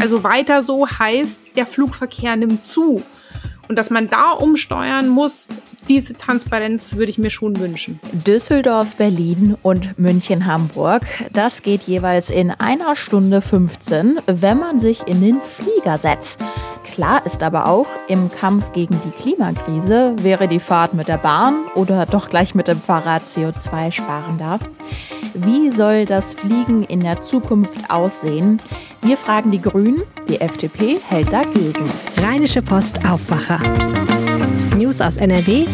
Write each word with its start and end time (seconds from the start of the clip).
Also 0.00 0.22
weiter 0.22 0.62
so 0.62 0.86
heißt, 0.86 1.56
der 1.56 1.66
Flugverkehr 1.66 2.36
nimmt 2.36 2.66
zu. 2.66 3.02
Und 3.68 3.78
dass 3.78 3.90
man 3.90 4.08
da 4.08 4.30
umsteuern 4.30 5.08
muss, 5.08 5.48
diese 5.88 6.14
Transparenz 6.14 6.94
würde 6.96 7.10
ich 7.10 7.18
mir 7.18 7.30
schon 7.30 7.58
wünschen. 7.58 8.00
Düsseldorf, 8.12 8.96
Berlin 8.96 9.56
und 9.62 9.98
München, 9.98 10.46
Hamburg. 10.46 11.02
Das 11.32 11.62
geht 11.62 11.82
jeweils 11.82 12.30
in 12.30 12.50
einer 12.50 12.96
Stunde 12.96 13.42
15, 13.42 14.20
wenn 14.26 14.58
man 14.58 14.78
sich 14.78 15.06
in 15.06 15.20
den 15.20 15.40
Flieger 15.42 15.98
setzt. 15.98 16.40
Klar 16.84 17.26
ist 17.26 17.42
aber 17.42 17.68
auch, 17.68 17.86
im 18.08 18.30
Kampf 18.30 18.72
gegen 18.72 18.98
die 19.04 19.10
Klimakrise 19.10 20.16
wäre 20.22 20.48
die 20.48 20.60
Fahrt 20.60 20.94
mit 20.94 21.08
der 21.08 21.18
Bahn 21.18 21.66
oder 21.74 22.06
doch 22.06 22.30
gleich 22.30 22.54
mit 22.54 22.68
dem 22.68 22.80
Fahrrad 22.80 23.24
CO2-sparender. 23.24 24.60
Wie 25.34 25.70
soll 25.70 26.06
das 26.06 26.34
Fliegen 26.34 26.84
in 26.84 27.00
der 27.00 27.20
Zukunft 27.20 27.90
aussehen? 27.90 28.60
Wir 29.02 29.16
fragen 29.16 29.52
die 29.52 29.62
Grünen, 29.62 30.02
die 30.28 30.40
FDP 30.40 30.98
hält 31.06 31.32
dagegen. 31.32 31.88
Rheinische 32.16 32.62
Post 32.62 33.06
Aufwacher. 33.06 33.60
News 34.76 35.00
aus 35.00 35.18
NRW 35.18 35.66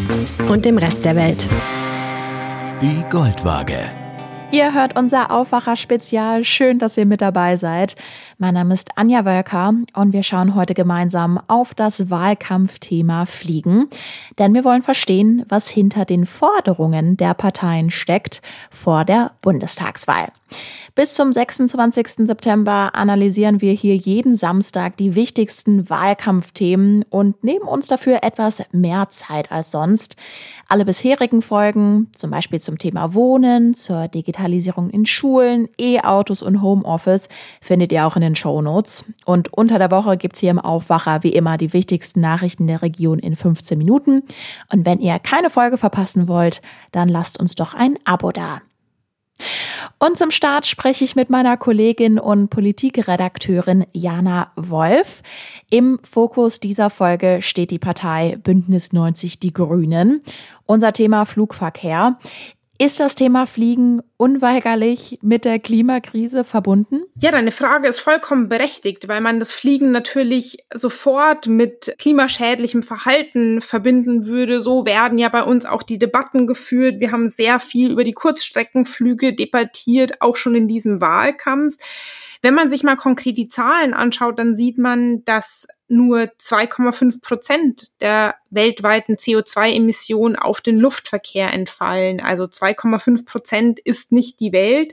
und 0.51 0.65
dem 0.65 0.77
Rest 0.77 1.05
der 1.07 1.17
Welt. 1.17 1.47
Die 2.83 3.03
Goldwaage. 3.11 3.79
Ihr 4.53 4.75
hört 4.75 4.97
unser 4.97 5.31
Aufwacher-Spezial. 5.31 6.45
Schön, 6.45 6.79
dass 6.79 6.97
ihr 6.99 7.07
mit 7.07 7.23
dabei 7.23 7.57
seid. 7.57 7.97
Mein 8.37 8.55
Name 8.55 8.75
ist 8.75 8.99
Anja 8.99 9.25
Wölker 9.25 9.75
und 9.95 10.13
wir 10.13 10.25
schauen 10.25 10.57
heute 10.57 10.75
gemeinsam 10.75 11.41
auf 11.47 11.73
das 11.73 12.11
Wahlkampfthema 12.11 13.27
Fliegen. 13.27 13.89
Denn 14.41 14.55
wir 14.55 14.65
wollen 14.65 14.83
verstehen, 14.83 15.45
was 15.49 15.69
hinter 15.69 16.05
den 16.05 16.27
Forderungen 16.27 17.17
der 17.17 17.35
Parteien 17.35 17.93
steckt 17.93 18.43
vor 18.71 19.05
der 19.05 19.31
Bundestagswahl. 19.41 20.33
Bis 20.95 21.15
zum 21.15 21.33
26. 21.33 22.27
September 22.27 22.91
analysieren 22.95 23.61
wir 23.61 23.73
hier 23.73 23.97
jeden 23.97 24.37
Samstag 24.37 24.97
die 24.97 25.15
wichtigsten 25.15 25.91
Wahlkampfthemen 25.91 27.05
und 27.11 27.43
nehmen 27.43 27.67
uns 27.67 27.89
dafür 27.89 28.21
etwas 28.23 28.63
mehr 28.73 29.11
Zeit 29.11 29.51
als 29.51 29.71
sonst. 29.71 30.17
Alle 30.69 30.85
bisherigen 30.85 31.43
Folgen, 31.43 32.11
zum 32.15 32.31
Beispiel 32.31 32.61
zum 32.61 32.79
Thema 32.79 33.15
Wohnen, 33.15 33.75
zur 33.75 34.09
Digitalisierung 34.09 34.91
in 34.91 35.05
Schulen, 35.07 35.69
E-Autos 35.79 36.43
und 36.43 36.63
Homeoffice, 36.63 37.29
findet 37.61 37.93
ihr 37.93 38.07
auch 38.07 38.17
in 38.17 38.23
den 38.23 38.34
Show 38.37 38.63
Notes. 38.63 39.05
Und 39.25 39.53
unter 39.53 39.79
der 39.79 39.91
Woche 39.91 40.17
gibt's 40.17 40.41
hier 40.41 40.51
im 40.51 40.59
Aufwacher 40.59 41.23
wie 41.23 41.33
immer 41.33 41.57
die 41.57 41.73
wichtigsten 41.73 42.21
Nachrichten 42.21 42.67
der 42.67 42.83
Region 42.83 43.19
in 43.19 43.37
15 43.37 43.79
Minuten. 43.79 44.23
Und 44.73 44.87
wenn 44.87 45.01
ihr 45.01 45.19
keine 45.19 45.51
Folge 45.51 45.79
verpassen 45.79 46.29
wollt, 46.29 46.63
dann 46.93 47.09
lasst 47.09 47.39
uns 47.39 47.55
doch 47.55 47.75
ein 47.75 47.99
Abo 48.05 48.33
da. 48.33 48.61
Und 49.99 50.19
zum 50.19 50.31
Start 50.31 50.67
spreche 50.67 51.05
ich 51.05 51.17
mit 51.17 51.31
meiner 51.31 51.57
Kollegin 51.57 52.19
und 52.19 52.51
Politikredakteurin 52.51 53.87
Jana 53.93 54.53
Wolf. 54.55 55.23
Im 55.71 55.99
Fokus 56.03 56.61
dieser 56.61 56.91
Folge 56.91 57.41
steht 57.43 57.71
die 57.71 57.79
Partei 57.79 58.37
Bündnis 58.43 58.93
90 58.93 59.41
Die 59.41 59.53
Grünen. 59.53 60.23
Unser 60.67 60.93
Thema 60.93 61.25
Flugverkehr. 61.25 62.19
Ist 62.85 63.01
das 63.01 63.15
Thema 63.15 63.47
Fliegen 63.47 64.03
unweigerlich 64.19 65.19
mit 65.23 65.47
der 65.47 65.59
Klimakrise 65.59 66.45
verbunden? 66.45 67.01
Ja, 67.17 67.31
deine 67.31 67.51
Frage 67.51 67.89
ist 67.89 68.01
vollkommen 68.01 68.51
berechtigt, 68.51 69.09
weil 69.09 69.23
man 69.23 69.39
das 69.39 69.55
Fliegen 69.55 69.91
natürlich 69.91 70.59
sofort 70.75 71.47
mit 71.47 71.95
klimaschädlichem 71.99 72.83
Verhalten 72.83 73.63
verbinden 73.63 74.27
würde. 74.27 74.61
So 74.61 74.85
werden 74.85 75.17
ja 75.17 75.31
bei 75.31 75.45
uns 75.45 75.65
auch 75.65 75.83
die 75.83 75.99
Debatten 75.99 76.47
geführt. 76.47 77.01
Wir 77.01 77.11
haben 77.11 77.31
sehr 77.31 77.59
viel 77.59 77.91
über 77.91 78.05
die 78.05 78.13
Kurzstreckenflüge 78.13 79.33
debattiert, 79.33 80.21
auch 80.21 80.37
schon 80.37 80.55
in 80.55 80.69
diesem 80.69 81.01
Wahlkampf. 81.01 81.79
Wenn 82.43 82.53
man 82.53 82.69
sich 82.69 82.83
mal 82.83 82.97
konkret 82.97 83.39
die 83.39 83.49
Zahlen 83.49 83.95
anschaut, 83.95 84.39
dann 84.39 84.55
sieht 84.55 84.77
man, 84.77 85.25
dass 85.25 85.67
nur 85.95 86.23
2,5 86.41 87.23
Prozent 87.23 88.01
der 88.01 88.35
weltweiten 88.51 89.15
CO2-Emissionen 89.15 90.37
auf 90.37 90.61
den 90.61 90.79
Luftverkehr 90.79 91.53
entfallen. 91.55 92.21
Also 92.21 92.45
2,5 92.45 93.25
Prozent 93.25 93.81
ist 93.81 94.13
nicht 94.13 94.41
die 94.41 94.53
Welt. 94.53 94.93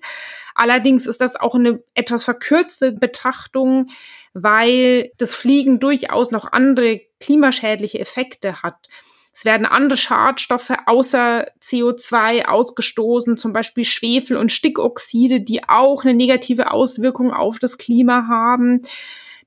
Allerdings 0.55 1.05
ist 1.05 1.21
das 1.21 1.35
auch 1.35 1.55
eine 1.55 1.83
etwas 1.93 2.23
verkürzte 2.23 2.91
Betrachtung, 2.91 3.87
weil 4.33 5.11
das 5.17 5.35
Fliegen 5.35 5.79
durchaus 5.79 6.31
noch 6.31 6.51
andere 6.51 7.01
klimaschädliche 7.19 7.99
Effekte 7.99 8.61
hat. 8.61 8.87
Es 9.33 9.45
werden 9.45 9.65
andere 9.65 9.97
Schadstoffe 9.97 10.73
außer 10.85 11.47
CO2 11.61 12.45
ausgestoßen, 12.45 13.37
zum 13.37 13.53
Beispiel 13.53 13.85
Schwefel 13.85 14.35
und 14.37 14.51
Stickoxide, 14.51 15.39
die 15.41 15.67
auch 15.67 16.03
eine 16.03 16.13
negative 16.13 16.71
Auswirkung 16.71 17.31
auf 17.31 17.57
das 17.57 17.77
Klima 17.77 18.27
haben. 18.27 18.81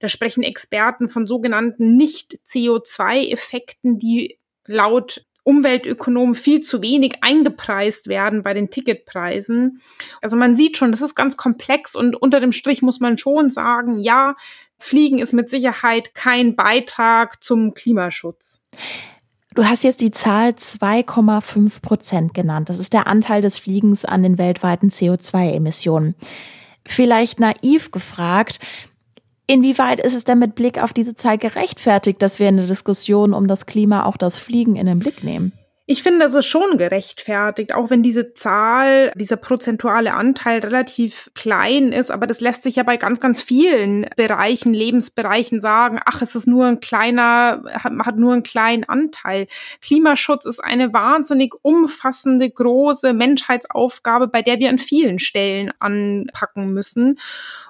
Da 0.05 0.09
sprechen 0.09 0.43
Experten 0.43 1.09
von 1.09 1.27
sogenannten 1.27 1.97
Nicht-CO2-Effekten, 1.97 3.99
die 3.99 4.39
laut 4.67 5.25
Umweltökonomen 5.45 6.35
viel 6.35 6.61
zu 6.61 6.83
wenig 6.83 7.21
eingepreist 7.23 8.07
werden 8.07 8.43
bei 8.43 8.53
den 8.53 8.69
Ticketpreisen. 8.69 9.81
Also 10.21 10.37
man 10.37 10.59
sieht 10.59 10.77
schon, 10.77 10.91
das 10.91 11.01
ist 11.01 11.15
ganz 11.15 11.39
komplex 11.39 11.97
und 11.97 12.17
unter 12.17 12.41
dem 12.41 12.53
Strich 12.53 12.83
muss 12.83 13.01
man 13.01 13.17
schon 13.17 13.49
sagen, 13.49 13.99
ja, 13.99 14.37
Fliegen 14.79 15.21
ist 15.21 15.33
mit 15.33 15.49
Sicherheit 15.49 16.15
kein 16.15 16.55
Beitrag 16.55 17.43
zum 17.43 17.73
Klimaschutz. 17.73 18.61
Du 19.55 19.65
hast 19.65 19.85
jetzt 19.85 20.03
die 20.03 20.11
Zahl 20.11 20.51
2,5 20.51 21.81
Prozent 21.81 22.35
genannt. 22.35 22.69
Das 22.69 22.79
ist 22.79 22.93
der 22.93 23.07
Anteil 23.07 23.41
des 23.41 23.57
Fliegens 23.57 24.05
an 24.05 24.23
den 24.23 24.37
weltweiten 24.37 24.91
CO2-Emissionen. 24.91 26.15
Vielleicht 26.87 27.41
naiv 27.41 27.91
gefragt, 27.91 28.61
inwieweit 29.47 30.01
ist 30.01 30.15
es 30.15 30.25
denn 30.25 30.39
mit 30.39 30.55
Blick 30.55 30.83
auf 30.83 30.93
diese 30.93 31.15
Zahl 31.15 31.39
gerechtfertigt, 31.39 32.21
dass 32.23 32.39
wir 32.39 32.49
in 32.49 32.57
der 32.57 32.67
Diskussion 32.67 33.35
um 33.35 33.47
das 33.47 33.67
Klima 33.67 34.05
auch 34.05 34.17
das 34.17 34.39
Fliegen 34.39 34.77
in 34.77 34.87
den 34.87 34.99
Blick 34.99 35.25
nehmen? 35.25 35.53
Ich 35.87 36.03
finde, 36.03 36.21
das 36.21 36.35
ist 36.35 36.47
schon 36.47 36.79
gerechtfertigt, 36.79 37.75
auch 37.75 37.91
wenn 37.91 38.03
diese 38.03 38.33
Zahl, 38.33 39.13
dieser 39.17 39.37
prozentuale 39.37 40.15
Anteil 40.15 40.61
relativ 40.61 41.31
klein 41.35 41.93
ist, 41.93 42.11
aber 42.11 42.27
das 42.27 42.41
lässt 42.41 42.63
sich 42.63 42.77
ja 42.77 42.85
bei 42.85 42.97
ganz, 42.97 43.21
ganz 43.21 43.43
vielen 43.43 44.07
Bereichen, 44.17 44.73
Lebensbereichen 44.73 45.61
sagen, 45.61 46.01
ach, 46.07 46.23
es 46.23 46.35
ist 46.35 46.47
nur 46.47 46.65
ein 46.65 46.81
kleiner, 46.81 47.65
hat, 47.75 47.93
hat 48.07 48.17
nur 48.17 48.33
einen 48.33 48.43
kleinen 48.43 48.85
Anteil. 48.85 49.47
Klimaschutz 49.83 50.47
ist 50.47 50.59
eine 50.59 50.95
wahnsinnig 50.95 51.53
umfassende, 51.61 52.49
große 52.49 53.13
Menschheitsaufgabe, 53.13 54.29
bei 54.29 54.41
der 54.41 54.59
wir 54.61 54.71
an 54.71 54.79
vielen 54.79 55.19
Stellen 55.19 55.71
anpacken 55.81 56.73
müssen. 56.73 57.19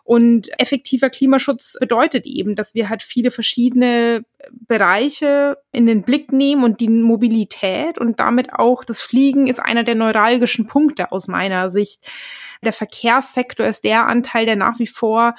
Und 0.05 0.51
effektiver 0.61 1.11
Klimaschutz 1.11 1.77
bedeutet 1.81 2.27
eben, 2.27 2.55
dass 2.55 2.77
wir 2.77 2.91
halt 2.91 3.03
viele 3.03 3.33
verschiedene 3.33 4.25
Bereiche 4.53 5.59
in 5.73 5.87
den 5.87 6.03
Blick 6.03 6.33
nehmen 6.33 6.65
und 6.65 6.81
die 6.81 6.89
Mobilität 6.89 7.99
und 7.99 8.21
damit 8.21 8.53
auch 8.53 8.85
das 8.85 9.01
Fliegen 9.01 9.47
ist 9.47 9.61
einer 9.61 9.85
der 9.85 9.95
neuralgischen 9.95 10.67
Punkte 10.67 11.13
aus 11.13 11.29
meiner 11.29 11.71
Sicht. 11.71 12.07
Der 12.65 12.73
Verkehrssektor 12.73 13.67
ist 13.67 13.85
der 13.85 14.07
Anteil, 14.07 14.47
der 14.47 14.57
nach 14.57 14.79
wie 14.79 14.87
vor 14.87 15.35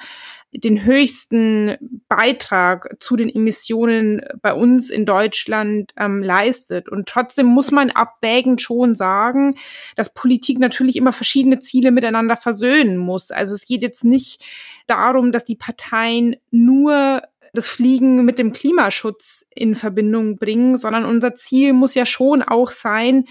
den 0.52 0.84
höchsten 0.84 1.76
Beitrag 2.08 2.96
zu 3.00 3.16
den 3.16 3.28
Emissionen 3.28 4.22
bei 4.40 4.54
uns 4.54 4.90
in 4.90 5.04
Deutschland 5.04 5.92
ähm, 5.98 6.22
leistet. 6.22 6.88
Und 6.88 7.08
trotzdem 7.08 7.46
muss 7.46 7.70
man 7.70 7.90
abwägend 7.90 8.62
schon 8.62 8.94
sagen, 8.94 9.56
dass 9.96 10.14
Politik 10.14 10.58
natürlich 10.58 10.96
immer 10.96 11.12
verschiedene 11.12 11.60
Ziele 11.60 11.90
miteinander 11.90 12.36
versöhnen 12.36 12.96
muss. 12.96 13.30
Also 13.30 13.54
es 13.54 13.66
geht 13.66 13.82
jetzt 13.82 14.04
nicht 14.04 14.42
darum, 14.86 15.32
dass 15.32 15.44
die 15.44 15.56
Parteien 15.56 16.36
nur 16.50 17.22
das 17.56 17.68
Fliegen 17.68 18.24
mit 18.24 18.38
dem 18.38 18.52
Klimaschutz 18.52 19.44
in 19.54 19.74
Verbindung 19.74 20.36
bringen, 20.36 20.78
sondern 20.78 21.04
unser 21.04 21.34
Ziel 21.34 21.72
muss 21.72 21.94
ja 21.94 22.06
schon 22.06 22.42
auch 22.42 22.70
sein, 22.70 23.24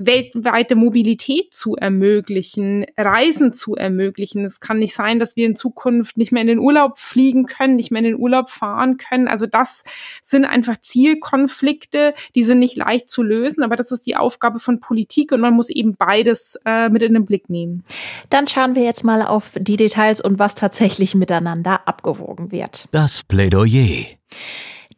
weltweite 0.00 0.76
Mobilität 0.76 1.52
zu 1.52 1.76
ermöglichen, 1.76 2.86
Reisen 2.96 3.52
zu 3.52 3.76
ermöglichen. 3.76 4.44
Es 4.46 4.58
kann 4.58 4.78
nicht 4.78 4.94
sein, 4.94 5.18
dass 5.18 5.36
wir 5.36 5.44
in 5.44 5.54
Zukunft 5.54 6.16
nicht 6.16 6.32
mehr 6.32 6.40
in 6.40 6.48
den 6.48 6.58
Urlaub 6.58 6.98
fliegen 6.98 7.44
können, 7.44 7.76
nicht 7.76 7.90
mehr 7.90 8.00
in 8.00 8.06
den 8.06 8.18
Urlaub 8.18 8.48
fahren 8.48 8.96
können. 8.96 9.28
Also 9.28 9.46
das 9.46 9.84
sind 10.22 10.46
einfach 10.46 10.78
Zielkonflikte, 10.80 12.14
die 12.34 12.44
sind 12.44 12.60
nicht 12.60 12.76
leicht 12.76 13.10
zu 13.10 13.22
lösen, 13.22 13.62
aber 13.62 13.76
das 13.76 13.92
ist 13.92 14.06
die 14.06 14.16
Aufgabe 14.16 14.58
von 14.58 14.80
Politik 14.80 15.32
und 15.32 15.40
man 15.40 15.54
muss 15.54 15.68
eben 15.68 15.94
beides 15.96 16.58
äh, 16.64 16.88
mit 16.88 17.02
in 17.02 17.12
den 17.12 17.26
Blick 17.26 17.50
nehmen. 17.50 17.84
Dann 18.30 18.48
schauen 18.48 18.74
wir 18.74 18.82
jetzt 18.82 19.04
mal 19.04 19.22
auf 19.22 19.52
die 19.58 19.76
Details 19.76 20.22
und 20.22 20.38
was 20.38 20.54
tatsächlich 20.54 21.14
miteinander 21.14 21.86
abgewogen 21.86 22.50
wird. 22.50 22.88
Das 22.90 23.22
Plädoyer. 23.22 24.06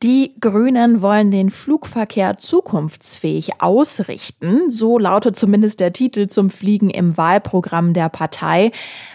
Die 0.03 0.35
Grünen 0.41 1.01
wollen 1.01 1.31
den 1.31 1.51
Flugverkehr 1.51 2.37
zukunftsfähig 2.37 3.61
ausrichten. 3.61 4.69
So 4.69 4.99
lautet 4.99 5.37
zumindest 5.37 5.79
der 5.79 5.93
Titel 5.93 6.27
zum 6.27 6.51
Fliegen 6.51 6.91
im 6.91 7.17
Wahlprogramm 7.17 7.95
der 7.95 8.09
Partei. 8.09 8.73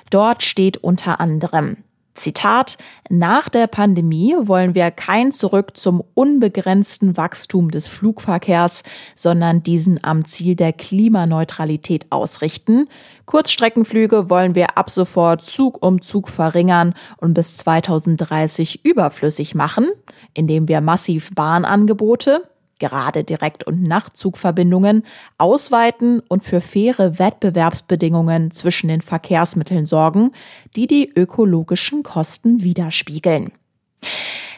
Dort 0.10 0.44
steht 0.44 0.78
unter 0.78 1.20
anderem 1.20 1.78
Zitat, 2.18 2.78
nach 3.10 3.48
der 3.48 3.68
Pandemie 3.68 4.36
wollen 4.42 4.76
wir 4.76 4.92
kein 4.92 5.32
Zurück 5.32 5.78
zum 5.78 6.04
unbegrenzten 6.14 7.16
Wachstum 7.16 7.72
des 7.72 7.88
Flugverkehrs, 7.88 8.84
sondern 9.16 9.64
diesen 9.64 10.04
am 10.04 10.26
Ziel 10.26 10.56
der 10.56 10.74
Klimaneutralität 10.74 12.08
ausrichten. 12.10 12.90
Kurzstreckenflüge 13.26 14.30
wollen 14.30 14.56
wir 14.56 14.78
ab 14.78 14.90
sofort 14.90 15.44
Zug 15.44 15.86
um 15.86 16.02
Zug 16.02 16.28
verringern 16.28 16.94
und 17.18 17.34
bis 17.34 17.58
2030 17.58 18.84
überflüssig 18.84 19.56
machen, 19.56 19.88
indem 20.34 20.68
wir 20.68 20.82
massiv 20.82 21.34
Bahnangebote, 21.36 22.44
gerade 22.80 23.24
Direkt- 23.24 23.66
und 23.66 23.84
Nachtzugverbindungen, 23.84 25.04
ausweiten 25.38 26.22
und 26.28 26.44
für 26.44 26.62
faire 26.62 27.20
Wettbewerbsbedingungen 27.20 28.52
zwischen 28.52 28.88
den 28.88 29.02
Verkehrsmitteln 29.02 29.86
sorgen, 29.86 30.32
die 30.76 30.88
die 30.88 31.12
ökologischen 31.16 32.04
Kosten 32.04 32.64
widerspiegeln. 32.64 33.52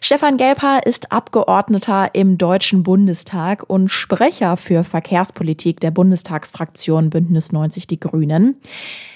Stefan 0.02 0.38
Gelper 0.38 0.86
ist 0.86 1.12
Abgeordneter 1.12 2.16
im 2.16 2.38
Deutschen 2.38 2.84
Bundestag 2.84 3.64
und 3.68 3.90
Sprecher 3.90 4.56
für 4.56 4.86
Verkehrspolitik 4.86 5.82
der 5.82 5.92
Bundestagsfraktion 5.92 7.10
Bündnis 7.10 7.52
90 7.52 7.86
Die 7.88 8.00
Grünen. 8.00 8.56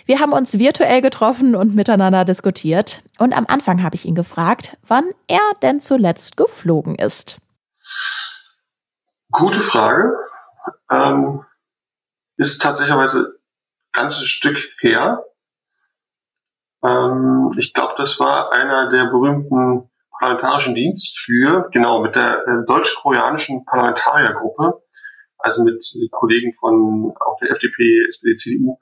Wir 0.05 0.19
haben 0.19 0.33
uns 0.33 0.59
virtuell 0.59 1.01
getroffen 1.01 1.55
und 1.55 1.73
miteinander 1.73 2.25
diskutiert. 2.25 3.01
Und 3.17 3.35
am 3.35 3.45
Anfang 3.47 3.81
habe 3.81 3.95
ich 3.95 4.05
ihn 4.05 4.15
gefragt, 4.15 4.77
wann 4.85 5.05
er 5.27 5.39
denn 5.61 5.79
zuletzt 5.79 6.35
geflogen 6.35 6.95
ist. 6.95 7.37
Gute 9.33 9.61
Frage. 9.61 10.15
Ähm, 10.91 11.43
ist 12.37 12.61
tatsächlich 12.61 12.95
ein 12.95 13.25
ganzes 13.91 14.27
Stück 14.27 14.57
her. 14.79 15.25
Ähm, 16.83 17.49
ich 17.57 17.73
glaube, 17.73 17.95
das 17.97 18.19
war 18.19 18.51
einer 18.51 18.91
der 18.91 19.05
berühmten 19.05 19.89
parlamentarischen 20.19 20.75
Dienstflüge, 20.75 21.69
genau, 21.71 22.01
mit 22.01 22.15
der 22.15 22.47
äh, 22.47 22.65
deutsch-koreanischen 22.67 23.65
Parlamentariergruppe, 23.65 24.83
also 25.39 25.63
mit 25.63 25.83
Kollegen 26.11 26.53
von 26.53 27.13
auch 27.19 27.37
der 27.41 27.51
FDP, 27.51 28.05
SPD, 28.07 28.35
CDU, 28.35 28.79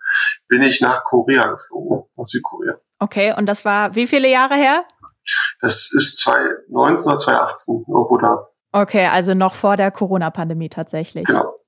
bin 0.48 0.62
ich 0.62 0.82
nach 0.82 1.04
Korea 1.06 1.48
geflogen, 1.48 2.04
nach 2.18 2.26
Südkorea. 2.26 2.76
Okay, 3.00 3.34
und 3.36 3.46
das 3.46 3.64
war 3.64 3.96
wie 3.96 4.06
viele 4.06 4.28
Jahre 4.28 4.56
her? 4.56 4.86
Das 5.62 5.92
ist 5.94 6.18
2019 6.20 7.10
oder 7.10 7.20
2018, 7.20 7.86
irgendwo 7.88 8.18
da. 8.18 8.48
Okay, 8.74 9.06
also 9.08 9.34
noch 9.34 9.54
vor 9.54 9.76
der 9.76 9.92
Corona-Pandemie 9.92 10.70
tatsächlich. 10.70 11.26
Genau. 11.26 11.61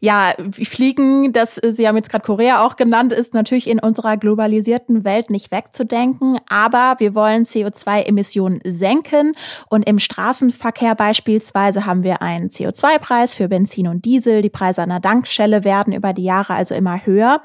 Ja, 0.00 0.34
Fliegen, 0.50 1.32
das 1.32 1.56
Sie 1.56 1.88
haben 1.88 1.96
jetzt 1.96 2.10
gerade 2.10 2.24
Korea 2.24 2.64
auch 2.64 2.76
genannt, 2.76 3.12
ist 3.12 3.34
natürlich 3.34 3.68
in 3.68 3.78
unserer 3.78 4.16
globalisierten 4.16 5.04
Welt 5.04 5.30
nicht 5.30 5.50
wegzudenken. 5.50 6.38
Aber 6.48 6.96
wir 6.98 7.14
wollen 7.14 7.44
CO2-Emissionen 7.44 8.60
senken. 8.64 9.32
Und 9.68 9.88
im 9.88 9.98
Straßenverkehr 9.98 10.94
beispielsweise 10.94 11.86
haben 11.86 12.02
wir 12.02 12.22
einen 12.22 12.50
CO2-Preis 12.50 13.34
für 13.34 13.48
Benzin 13.48 13.88
und 13.88 14.04
Diesel. 14.04 14.42
Die 14.42 14.50
Preise 14.50 14.82
an 14.82 14.90
der 14.90 15.00
Dankstelle 15.00 15.64
werden 15.64 15.92
über 15.92 16.12
die 16.12 16.24
Jahre 16.24 16.54
also 16.54 16.74
immer 16.74 17.04
höher. 17.06 17.42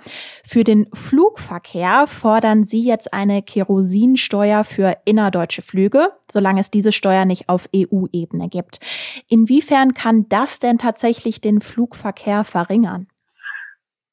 Für 0.47 0.63
den 0.63 0.87
Flugverkehr 0.93 2.05
fordern 2.07 2.63
Sie 2.63 2.83
jetzt 2.83 3.13
eine 3.13 3.41
Kerosinsteuer 3.41 4.63
für 4.63 4.97
innerdeutsche 5.05 5.61
Flüge, 5.61 6.09
solange 6.31 6.61
es 6.61 6.71
diese 6.71 6.91
Steuer 6.91 7.25
nicht 7.25 7.49
auf 7.49 7.69
EU-Ebene 7.75 8.49
gibt. 8.49 8.79
Inwiefern 9.29 9.93
kann 9.93 10.27
das 10.29 10.59
denn 10.59 10.77
tatsächlich 10.77 11.41
den 11.41 11.61
Flugverkehr 11.61 12.00
Flugverkehr 12.01 12.43
verringern? 12.43 13.07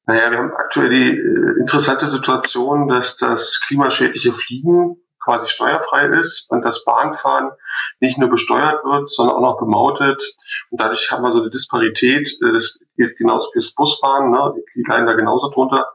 Naja, 0.05 0.31
wir 0.31 0.37
haben 0.39 0.53
aktuell 0.55 0.89
die 0.89 1.17
äh, 1.17 1.59
interessante 1.59 2.05
Situation, 2.05 2.87
dass 2.87 3.15
das 3.17 3.59
klimaschädliche 3.67 4.33
Fliegen 4.33 4.97
quasi 5.23 5.47
steuerfrei 5.47 6.07
ist 6.07 6.49
und 6.49 6.63
das 6.63 6.83
Bahnfahren 6.83 7.51
nicht 7.99 8.17
nur 8.17 8.29
besteuert 8.29 8.83
wird, 8.85 9.11
sondern 9.11 9.35
auch 9.35 9.41
noch 9.41 9.59
bemautet. 9.59 10.23
Und 10.71 10.81
dadurch 10.81 11.11
haben 11.11 11.23
wir 11.23 11.31
so 11.31 11.41
eine 11.41 11.49
Disparität. 11.49 12.29
Äh, 12.41 12.53
das 12.53 12.79
geht 12.97 13.17
genauso 13.17 13.51
fürs 13.51 13.73
Busfahren, 13.73 14.31
ne? 14.31 14.53
die 14.75 14.83
leiden 14.87 15.05
da 15.05 15.13
genauso 15.13 15.49
drunter. 15.49 15.91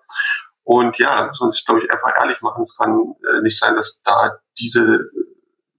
Und 0.63 0.97
ja, 0.99 1.27
muss 1.27 1.41
man 1.41 1.53
sich, 1.53 1.65
glaube 1.65 1.83
ich, 1.83 1.93
einfach 1.93 2.13
ehrlich 2.19 2.41
machen. 2.41 2.63
Es 2.63 2.77
kann 2.77 3.15
äh, 3.37 3.43
nicht 3.43 3.59
sein, 3.59 3.75
dass 3.75 4.01
da 4.05 4.39
diese 4.59 5.11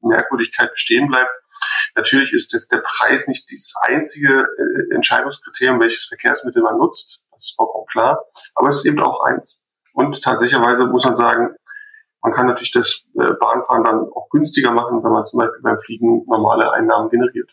Merkwürdigkeit 0.02 0.72
bestehen 0.72 1.08
bleibt. 1.08 1.32
Natürlich 1.96 2.34
ist 2.34 2.54
jetzt 2.54 2.72
der 2.72 2.84
Preis 2.86 3.28
nicht 3.28 3.46
das 3.52 3.74
einzige 3.82 4.34
äh, 4.34 4.96
Entscheidungskriterium, 4.96 5.80
welches 5.80 6.06
Verkehrsmittel 6.06 6.62
man 6.64 6.78
nutzt. 6.78 7.22
Das 7.32 7.46
ist 7.46 7.56
vollkommen 7.56 7.86
klar. 7.92 8.24
Aber 8.56 8.70
es 8.70 8.78
ist 8.78 8.86
eben 8.86 9.00
auch 9.00 9.24
eins. 9.24 9.62
Und 9.94 10.22
tatsächlicherweise 10.22 10.88
muss 10.88 11.06
man 11.06 11.16
sagen, 11.16 11.56
man 12.22 12.34
kann 12.34 12.48
natürlich 12.48 12.72
das 12.72 13.04
äh, 13.20 13.34
Bahnfahren 13.40 13.84
dann 13.84 14.00
auch 14.14 14.30
günstiger 14.30 14.72
machen, 14.72 15.04
wenn 15.04 15.12
man 15.12 15.24
zum 15.26 15.40
Beispiel 15.40 15.62
beim 15.62 15.78
Fliegen 15.78 16.24
normale 16.26 16.72
Einnahmen 16.74 17.10
generiert. 17.10 17.52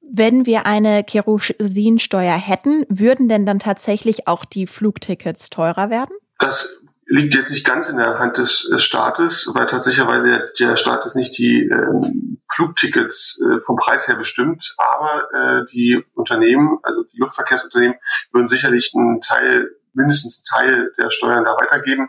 Wenn 0.00 0.44
wir 0.44 0.66
eine 0.66 1.04
Kerosinsteuer 1.04 2.34
hätten, 2.34 2.84
würden 2.88 3.28
denn 3.28 3.46
dann 3.46 3.60
tatsächlich 3.60 4.26
auch 4.26 4.44
die 4.44 4.66
Flugtickets 4.66 5.48
teurer 5.50 5.88
werden? 5.88 6.14
Das 6.38 6.81
liegt 7.12 7.34
jetzt 7.34 7.50
nicht 7.50 7.66
ganz 7.66 7.90
in 7.90 7.98
der 7.98 8.18
Hand 8.18 8.38
des 8.38 8.70
Staates, 8.78 9.50
weil 9.52 9.66
tatsächlich 9.66 10.06
der 10.58 10.76
Staat 10.76 11.04
ist 11.04 11.14
nicht 11.14 11.36
die 11.36 11.68
ähm, 11.68 12.40
Flugtickets 12.54 13.38
äh, 13.38 13.60
vom 13.60 13.76
Preis 13.76 14.08
her 14.08 14.16
bestimmt, 14.16 14.74
aber 14.78 15.28
äh, 15.34 15.64
die 15.70 16.02
Unternehmen, 16.14 16.78
also 16.82 17.04
die 17.04 17.18
Luftverkehrsunternehmen, 17.18 17.98
würden 18.32 18.48
sicherlich 18.48 18.92
einen 18.96 19.20
Teil, 19.20 19.70
mindestens 19.92 20.42
einen 20.54 20.64
Teil 20.64 20.92
der 20.98 21.10
Steuern 21.10 21.44
da 21.44 21.54
weitergeben. 21.54 22.08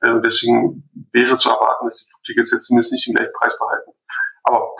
Äh, 0.00 0.20
deswegen 0.24 0.88
wäre 1.12 1.36
zu 1.36 1.50
erwarten, 1.50 1.86
dass 1.86 1.98
die 1.98 2.10
Flugtickets 2.10 2.50
jetzt 2.50 2.64
zumindest 2.64 2.92
nicht 2.92 3.06
den 3.06 3.16
gleichen 3.16 3.32
Preis 3.38 3.52
behalten. 3.58 3.90
Aber 4.44 4.74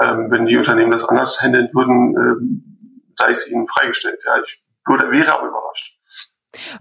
ähm, 0.00 0.32
wenn 0.32 0.46
die 0.46 0.56
Unternehmen 0.56 0.90
das 0.90 1.04
anders 1.04 1.40
handeln 1.40 1.70
würden, 1.72 2.16
äh, 2.16 3.12
sei 3.12 3.30
es 3.30 3.48
ihnen 3.48 3.68
freigestellt. 3.68 4.20
Ja, 4.26 4.42
ich 4.42 4.60
würde, 4.84 5.12
wäre 5.12 5.32
aber 5.32 5.46
überrascht. 5.46 5.96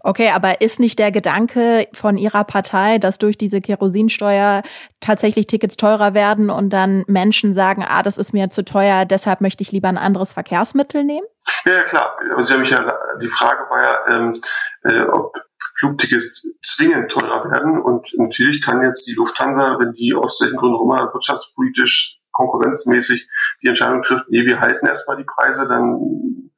Okay, 0.01 0.29
aber 0.33 0.61
ist 0.61 0.79
nicht 0.79 0.99
der 0.99 1.11
Gedanke 1.11 1.87
von 1.93 2.17
Ihrer 2.17 2.43
Partei, 2.43 2.97
dass 2.97 3.17
durch 3.17 3.37
diese 3.37 3.61
Kerosinsteuer 3.61 4.63
tatsächlich 4.99 5.47
Tickets 5.47 5.77
teurer 5.77 6.13
werden 6.13 6.49
und 6.49 6.69
dann 6.71 7.03
Menschen 7.07 7.53
sagen, 7.53 7.85
ah, 7.87 8.03
das 8.03 8.17
ist 8.17 8.33
mir 8.33 8.49
zu 8.49 8.63
teuer, 8.63 9.05
deshalb 9.05 9.41
möchte 9.41 9.63
ich 9.63 9.71
lieber 9.71 9.89
ein 9.89 9.97
anderes 9.97 10.33
Verkehrsmittel 10.33 11.03
nehmen? 11.03 11.25
Ja, 11.65 11.83
klar. 11.83 12.17
Sie 12.39 12.53
haben 12.53 12.61
mich 12.61 12.69
ja, 12.69 12.93
die 13.21 13.29
Frage 13.29 13.69
war 13.69 13.81
ja, 13.81 14.17
ähm, 14.17 14.41
äh, 14.83 15.01
ob 15.03 15.33
Flugtickets 15.81 16.47
zwingend 16.61 17.11
teurer 17.11 17.49
werden. 17.49 17.81
Und 17.81 18.07
natürlich 18.17 18.63
kann 18.63 18.83
jetzt 18.83 19.07
die 19.07 19.15
Lufthansa, 19.15 19.77
wenn 19.79 19.93
die 19.93 20.13
aus 20.13 20.39
welchen 20.41 20.57
Gründen 20.57 20.75
auch 20.75 20.83
immer 20.83 21.11
wirtschaftspolitisch 21.13 22.17
konkurrenzmäßig 22.31 23.27
die 23.61 23.67
Entscheidung 23.67 24.01
trifft, 24.03 24.25
nee, 24.29 24.45
wir 24.45 24.61
halten 24.61 24.85
erstmal 24.85 25.17
die 25.17 25.25
Preise, 25.25 25.67
dann 25.67 26.50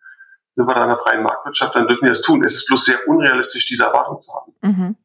sind 0.56 0.68
wir 0.68 0.74
da 0.74 0.84
in 0.84 0.90
einer 0.90 0.98
freien 0.98 1.24
Marktwirtschaft, 1.24 1.76
dann 1.76 1.88
dürfen 1.88 2.04
wir 2.04 2.10
das 2.10 2.22
tun. 2.22 2.44
Es 2.44 2.56
ist 2.56 2.68
bloß 2.68 2.86
sehr 2.86 3.00
unrealistisch, 3.08 3.66
diese 3.66 3.84
Erwartung 3.86 4.22
zu 4.22 4.34
haben. 4.34 4.54
Mhm. 4.62 4.96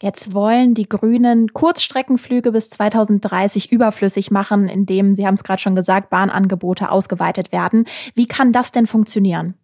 Jetzt 0.00 0.32
wollen 0.32 0.74
die 0.74 0.88
Grünen 0.88 1.52
Kurzstreckenflüge 1.52 2.52
bis 2.52 2.70
2030 2.70 3.72
überflüssig 3.72 4.30
machen, 4.30 4.68
indem, 4.68 5.16
Sie 5.16 5.26
haben 5.26 5.34
es 5.34 5.42
gerade 5.42 5.60
schon 5.60 5.74
gesagt, 5.74 6.08
Bahnangebote 6.10 6.90
ausgeweitet 6.90 7.50
werden. 7.50 7.84
Wie 8.14 8.28
kann 8.28 8.52
das 8.52 8.70
denn 8.70 8.86
funktionieren? 8.86 9.54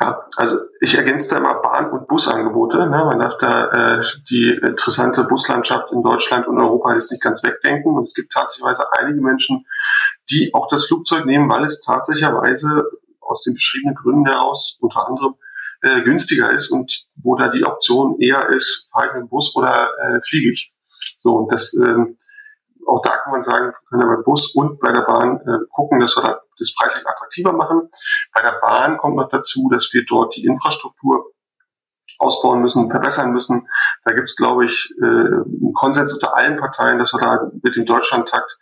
Ja, 0.00 0.24
also 0.36 0.58
ich 0.80 0.96
ergänze 0.96 1.30
da 1.30 1.38
immer 1.38 1.60
Bahn- 1.60 1.90
und 1.90 2.06
Busangebote. 2.06 2.78
Ne? 2.88 3.04
Man 3.04 3.18
darf 3.18 3.36
da 3.38 3.98
äh, 3.98 4.02
die 4.30 4.60
interessante 4.62 5.24
Buslandschaft 5.24 5.90
in 5.92 6.02
Deutschland 6.04 6.46
und 6.46 6.60
Europa 6.60 6.94
jetzt 6.94 7.10
nicht 7.10 7.22
ganz 7.22 7.42
wegdenken. 7.42 7.96
Und 7.96 8.02
es 8.02 8.14
gibt 8.14 8.32
tatsächlich 8.32 8.78
einige 8.98 9.20
Menschen, 9.20 9.66
die 10.30 10.52
auch 10.54 10.68
das 10.68 10.86
Flugzeug 10.86 11.26
nehmen, 11.26 11.48
weil 11.48 11.64
es 11.64 11.80
tatsächlicherweise 11.80 12.84
aus 13.28 13.42
den 13.42 13.54
beschriebenen 13.54 13.94
Gründen 13.94 14.26
heraus 14.26 14.78
unter 14.80 15.06
anderem 15.06 15.34
äh, 15.82 16.02
günstiger 16.02 16.50
ist 16.50 16.70
und 16.70 17.06
wo 17.22 17.36
da 17.36 17.48
die 17.48 17.64
Option 17.64 18.18
eher 18.20 18.48
ist, 18.48 18.88
fahre 18.92 19.08
ich 19.08 19.12
mit 19.14 19.22
dem 19.22 19.28
Bus 19.28 19.54
oder 19.54 19.88
äh, 20.02 20.20
fliege 20.22 20.52
ich. 20.52 20.72
So, 21.18 21.36
und 21.36 21.52
das, 21.52 21.72
ähm, 21.74 22.18
auch 22.86 23.02
da 23.02 23.16
kann 23.18 23.32
man 23.32 23.42
sagen, 23.42 23.66
wir 23.66 23.88
können 23.88 24.14
beim 24.16 24.24
Bus 24.24 24.54
und 24.54 24.80
bei 24.80 24.92
der 24.92 25.02
Bahn 25.02 25.40
äh, 25.46 25.58
gucken, 25.70 26.00
dass 26.00 26.16
wir 26.16 26.22
da 26.22 26.40
das 26.58 26.74
preislich 26.74 27.06
attraktiver 27.06 27.52
machen. 27.52 27.88
Bei 28.34 28.42
der 28.42 28.58
Bahn 28.60 28.98
kommt 28.98 29.16
noch 29.16 29.28
dazu, 29.28 29.68
dass 29.70 29.92
wir 29.92 30.04
dort 30.04 30.34
die 30.36 30.44
Infrastruktur 30.44 31.32
ausbauen 32.18 32.60
müssen, 32.60 32.90
verbessern 32.90 33.30
müssen. 33.30 33.68
Da 34.04 34.12
gibt 34.12 34.28
es, 34.28 34.36
glaube 34.36 34.66
ich, 34.66 34.92
äh, 35.00 35.04
einen 35.04 35.72
Konsens 35.72 36.12
unter 36.12 36.36
allen 36.36 36.58
Parteien, 36.58 36.98
dass 36.98 37.12
wir 37.12 37.20
da 37.20 37.50
mit 37.62 37.76
dem 37.76 37.86
Deutschlandtakt 37.86 38.56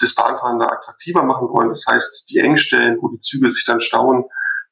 das 0.00 0.14
Bahnfahren 0.14 0.58
da 0.58 0.66
attraktiver 0.66 1.22
machen 1.22 1.48
wollen. 1.48 1.70
Das 1.70 1.84
heißt, 1.88 2.30
die 2.30 2.38
Engstellen, 2.38 2.98
wo 3.00 3.08
die 3.08 3.18
Züge 3.18 3.50
sich 3.50 3.64
dann 3.64 3.80
stauen, 3.80 4.24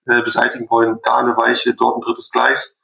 äh, 0.06 0.22
beseitigen 0.22 0.68
wollen, 0.70 0.98
da 1.02 1.18
eine 1.18 1.36
Weiche, 1.36 1.74
dort 1.74 1.96
ein 1.96 2.02
drittes 2.02 2.30
Gleis, 2.30 2.74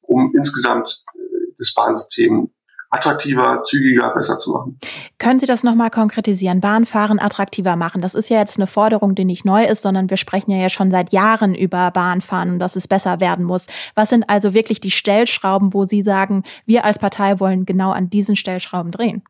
um 0.00 0.32
insgesamt 0.34 1.04
äh, 1.14 1.18
das 1.58 1.74
Bahnsystem 1.74 2.52
attraktiver, 2.92 3.62
zügiger, 3.62 4.12
besser 4.14 4.36
zu 4.36 4.52
machen. 4.52 4.78
Können 5.18 5.40
Sie 5.40 5.46
das 5.46 5.64
nochmal 5.64 5.90
konkretisieren? 5.90 6.60
Bahnfahren 6.60 7.18
attraktiver 7.18 7.74
machen. 7.74 8.02
Das 8.02 8.14
ist 8.14 8.28
ja 8.28 8.38
jetzt 8.38 8.58
eine 8.58 8.66
Forderung, 8.66 9.14
die 9.14 9.24
nicht 9.24 9.46
neu 9.46 9.64
ist, 9.64 9.80
sondern 9.80 10.10
wir 10.10 10.18
sprechen 10.18 10.50
ja, 10.50 10.68
schon 10.68 10.90
seit 10.90 11.10
Jahren 11.10 11.54
über 11.54 11.90
Bahnfahren 11.90 12.50
und 12.50 12.58
dass 12.58 12.76
es 12.76 12.86
besser 12.86 13.18
werden 13.18 13.46
muss. 13.46 13.66
Was 13.94 14.10
sind 14.10 14.28
also 14.28 14.52
wirklich 14.52 14.80
die 14.80 14.90
Stellschrauben, 14.90 15.72
wo 15.72 15.84
Sie 15.84 16.02
sagen, 16.02 16.44
wir 16.66 16.84
als 16.84 16.98
Partei 16.98 17.40
wollen 17.40 17.64
genau 17.64 17.92
an 17.92 18.10
diesen 18.10 18.36
Stellschrauben 18.36 18.92
drehen? 18.92 19.22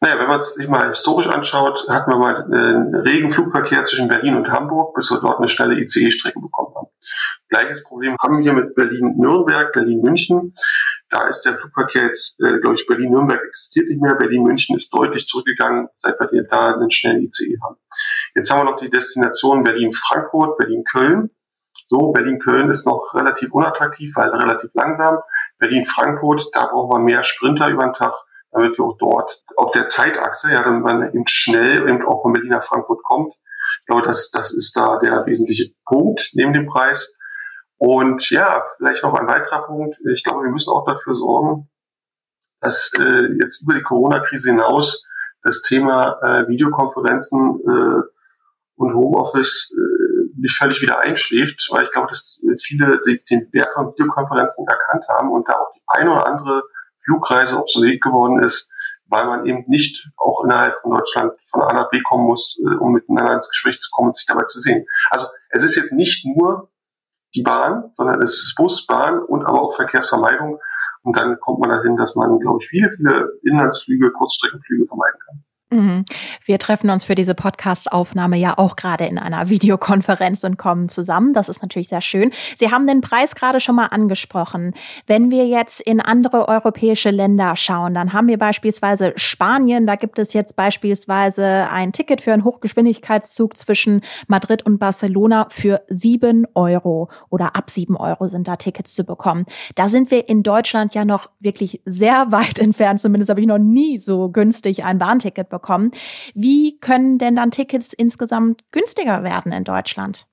Naja, 0.00 0.18
wenn 0.18 0.26
man 0.26 0.40
es 0.40 0.54
sich 0.54 0.68
mal 0.68 0.88
historisch 0.88 1.28
anschaut, 1.28 1.86
hatten 1.88 2.10
wir 2.10 2.18
mal 2.18 2.44
einen 2.44 2.94
regen 2.94 3.30
Flugverkehr 3.30 3.84
zwischen 3.84 4.08
Berlin 4.08 4.36
und 4.36 4.50
Hamburg, 4.50 4.94
bis 4.94 5.10
wir 5.10 5.20
dort 5.20 5.38
eine 5.38 5.48
schnelle 5.48 5.80
ICE-Strecke 5.80 6.40
bekommen 6.40 6.74
haben. 6.74 6.88
Gleiches 7.48 7.82
Problem 7.84 8.16
haben 8.20 8.42
wir 8.42 8.52
mit 8.52 8.74
Berlin-Nürnberg, 8.74 9.72
Berlin-München. 9.72 10.54
Da 11.14 11.28
ist 11.28 11.42
der 11.42 11.56
Flugverkehr 11.56 12.06
jetzt, 12.06 12.40
äh, 12.40 12.58
glaube 12.58 12.74
ich, 12.74 12.88
Berlin-Nürnberg 12.88 13.40
existiert 13.46 13.88
nicht 13.88 14.02
mehr. 14.02 14.16
Berlin-München 14.16 14.76
ist 14.76 14.92
deutlich 14.92 15.28
zurückgegangen, 15.28 15.86
seit 15.94 16.18
wir 16.18 16.42
da 16.42 16.74
einen 16.74 16.90
schnellen 16.90 17.22
ICE 17.22 17.56
haben. 17.62 17.76
Jetzt 18.34 18.50
haben 18.50 18.66
wir 18.66 18.72
noch 18.72 18.80
die 18.80 18.90
Destination 18.90 19.62
Berlin-Frankfurt, 19.62 20.58
Berlin-Köln. 20.58 21.30
So, 21.86 22.10
Berlin-Köln 22.10 22.68
ist 22.68 22.84
noch 22.84 23.14
relativ 23.14 23.52
unattraktiv, 23.52 24.10
weil 24.16 24.30
relativ 24.30 24.70
langsam. 24.74 25.18
Berlin-Frankfurt, 25.58 26.48
da 26.52 26.66
brauchen 26.66 26.98
wir 26.98 26.98
mehr 26.98 27.22
Sprinter 27.22 27.68
über 27.68 27.84
den 27.84 27.92
Tag, 27.92 28.14
damit 28.50 28.76
wir 28.76 28.84
auch 28.84 28.98
dort 28.98 29.40
auf 29.56 29.70
der 29.70 29.86
Zeitachse, 29.86 30.52
ja, 30.52 30.64
damit 30.64 30.82
man 30.82 31.08
eben 31.14 31.28
schnell 31.28 31.88
eben 31.88 32.04
auch 32.04 32.22
von 32.22 32.32
Berlin 32.32 32.50
nach 32.50 32.64
Frankfurt 32.64 33.04
kommt. 33.04 33.32
Ich 33.82 33.86
glaube, 33.86 34.02
das, 34.02 34.30
das 34.32 34.52
ist 34.52 34.76
da 34.76 34.98
der 34.98 35.26
wesentliche 35.26 35.70
Punkt 35.86 36.30
neben 36.32 36.52
dem 36.54 36.66
Preis. 36.66 37.14
Und 37.78 38.30
ja, 38.30 38.64
vielleicht 38.76 39.02
noch 39.02 39.14
ein 39.14 39.26
weiterer 39.26 39.66
Punkt. 39.66 39.96
Ich 40.12 40.24
glaube, 40.24 40.44
wir 40.44 40.50
müssen 40.50 40.70
auch 40.70 40.84
dafür 40.84 41.14
sorgen, 41.14 41.68
dass 42.60 42.90
äh, 42.98 43.32
jetzt 43.40 43.62
über 43.62 43.74
die 43.74 43.82
Corona-Krise 43.82 44.50
hinaus 44.50 45.04
das 45.42 45.60
Thema 45.60 46.18
äh, 46.22 46.48
Videokonferenzen 46.48 47.60
äh, 47.60 48.02
und 48.76 48.94
Homeoffice 48.94 49.70
äh, 49.76 50.40
nicht 50.40 50.56
völlig 50.56 50.80
wieder 50.80 51.00
einschläft, 51.00 51.68
weil 51.70 51.84
ich 51.84 51.92
glaube, 51.92 52.08
dass 52.08 52.40
viele 52.62 53.00
den 53.30 53.48
Wert 53.52 53.72
von 53.74 53.92
Videokonferenzen 53.92 54.66
erkannt 54.66 55.06
haben 55.08 55.30
und 55.30 55.48
da 55.48 55.54
auch 55.54 55.72
die 55.74 55.82
eine 55.86 56.10
oder 56.10 56.26
andere 56.26 56.62
Flugreise 57.04 57.58
obsolet 57.58 58.00
geworden 58.00 58.40
ist, 58.40 58.70
weil 59.06 59.26
man 59.26 59.46
eben 59.46 59.64
nicht 59.68 60.10
auch 60.16 60.44
innerhalb 60.44 60.80
von 60.80 60.92
Deutschland 60.92 61.32
von 61.42 61.62
A 61.62 61.72
nach 61.72 61.90
B 61.90 62.00
kommen 62.00 62.24
muss, 62.24 62.58
äh, 62.64 62.76
um 62.76 62.92
miteinander 62.92 63.34
ins 63.34 63.48
Gespräch 63.48 63.78
zu 63.80 63.90
kommen 63.92 64.08
und 64.08 64.16
sich 64.16 64.26
dabei 64.26 64.44
zu 64.44 64.60
sehen. 64.60 64.86
Also 65.10 65.26
es 65.50 65.62
ist 65.64 65.76
jetzt 65.76 65.92
nicht 65.92 66.24
nur 66.24 66.70
die 67.34 67.42
Bahn, 67.42 67.90
sondern 67.94 68.22
es 68.22 68.34
ist 68.34 68.54
Bus, 68.56 68.86
Bahn 68.86 69.20
und 69.22 69.44
aber 69.44 69.62
auch 69.62 69.74
Verkehrsvermeidung. 69.74 70.58
Und 71.02 71.16
dann 71.16 71.38
kommt 71.40 71.60
man 71.60 71.70
dahin, 71.70 71.96
dass 71.96 72.14
man, 72.14 72.38
glaube 72.38 72.60
ich, 72.62 72.68
viele, 72.68 72.90
viele 72.96 73.28
Inlandsflüge, 73.42 74.12
Kurzstreckenflüge 74.12 74.86
vermeiden 74.86 75.18
kann. 75.26 75.44
Mhm. 75.74 76.04
Wir 76.44 76.58
treffen 76.60 76.88
uns 76.90 77.04
für 77.04 77.16
diese 77.16 77.34
Podcast-Aufnahme 77.34 78.36
ja 78.36 78.56
auch 78.56 78.76
gerade 78.76 79.06
in 79.06 79.18
einer 79.18 79.48
Videokonferenz 79.48 80.44
und 80.44 80.56
kommen 80.56 80.88
zusammen. 80.88 81.32
Das 81.32 81.48
ist 81.48 81.62
natürlich 81.62 81.88
sehr 81.88 82.00
schön. 82.00 82.30
Sie 82.58 82.70
haben 82.70 82.86
den 82.86 83.00
Preis 83.00 83.34
gerade 83.34 83.58
schon 83.58 83.74
mal 83.74 83.86
angesprochen. 83.86 84.74
Wenn 85.08 85.32
wir 85.32 85.48
jetzt 85.48 85.80
in 85.80 86.00
andere 86.00 86.48
europäische 86.48 87.10
Länder 87.10 87.56
schauen, 87.56 87.94
dann 87.94 88.12
haben 88.12 88.28
wir 88.28 88.38
beispielsweise 88.38 89.14
Spanien. 89.16 89.86
Da 89.86 89.96
gibt 89.96 90.20
es 90.20 90.32
jetzt 90.32 90.54
beispielsweise 90.54 91.68
ein 91.70 91.92
Ticket 91.92 92.20
für 92.20 92.32
einen 92.32 92.44
Hochgeschwindigkeitszug 92.44 93.56
zwischen 93.56 94.02
Madrid 94.28 94.64
und 94.64 94.78
Barcelona 94.78 95.48
für 95.50 95.82
sieben 95.88 96.46
Euro 96.54 97.10
oder 97.30 97.56
ab 97.56 97.68
sieben 97.68 97.96
Euro 97.96 98.28
sind 98.28 98.46
da 98.46 98.56
Tickets 98.56 98.94
zu 98.94 99.02
bekommen. 99.02 99.46
Da 99.74 99.88
sind 99.88 100.12
wir 100.12 100.28
in 100.28 100.44
Deutschland 100.44 100.94
ja 100.94 101.04
noch 101.04 101.30
wirklich 101.40 101.80
sehr 101.84 102.30
weit 102.30 102.58
entfernt. 102.60 103.00
Zumindest 103.00 103.30
habe 103.30 103.40
ich 103.40 103.46
noch 103.48 103.58
nie 103.58 103.98
so 103.98 104.28
günstig 104.28 104.84
ein 104.84 104.98
Bahnticket 104.98 105.48
bekommen. 105.48 105.63
Wie 106.34 106.78
können 106.80 107.18
denn 107.18 107.36
dann 107.36 107.50
Tickets 107.50 107.92
insgesamt 107.92 108.62
günstiger 108.72 109.22
werden 109.24 109.52
in 109.52 109.64
Deutschland? 109.64 110.26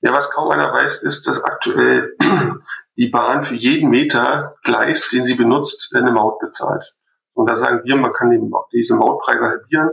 Ja, 0.00 0.12
was 0.12 0.30
kaum 0.30 0.50
einer 0.50 0.72
weiß, 0.72 1.02
ist, 1.02 1.26
dass 1.26 1.42
aktuell 1.42 2.14
die 2.96 3.08
Bahn 3.08 3.44
für 3.44 3.54
jeden 3.54 3.90
Meter 3.90 4.56
Gleis, 4.62 5.08
den 5.08 5.24
sie 5.24 5.34
benutzt, 5.34 5.94
eine 5.94 6.12
Maut 6.12 6.38
bezahlt. 6.38 6.94
Und 7.32 7.48
da 7.48 7.56
sagen 7.56 7.80
wir, 7.84 7.96
man 7.96 8.12
kann 8.12 8.30
diese 8.72 8.96
Mautpreise 8.96 9.44
halbieren. 9.44 9.90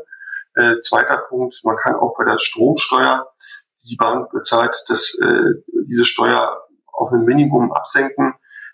Äh, 0.53 0.81
zweiter 0.81 1.17
Punkt, 1.29 1.55
man 1.63 1.77
kann 1.77 1.95
auch 1.95 2.13
bei 2.17 2.25
der 2.25 2.37
Stromsteuer, 2.37 3.27
die 3.83 3.89
die 3.89 3.95
Bahn 3.95 4.27
bezahlt, 4.31 4.83
dass 4.87 5.17
äh, 5.19 5.61
diese 5.87 6.05
Steuer 6.05 6.61
auf 6.91 7.11
ein 7.11 7.23
Minimum 7.23 7.71
absenken. 7.71 8.33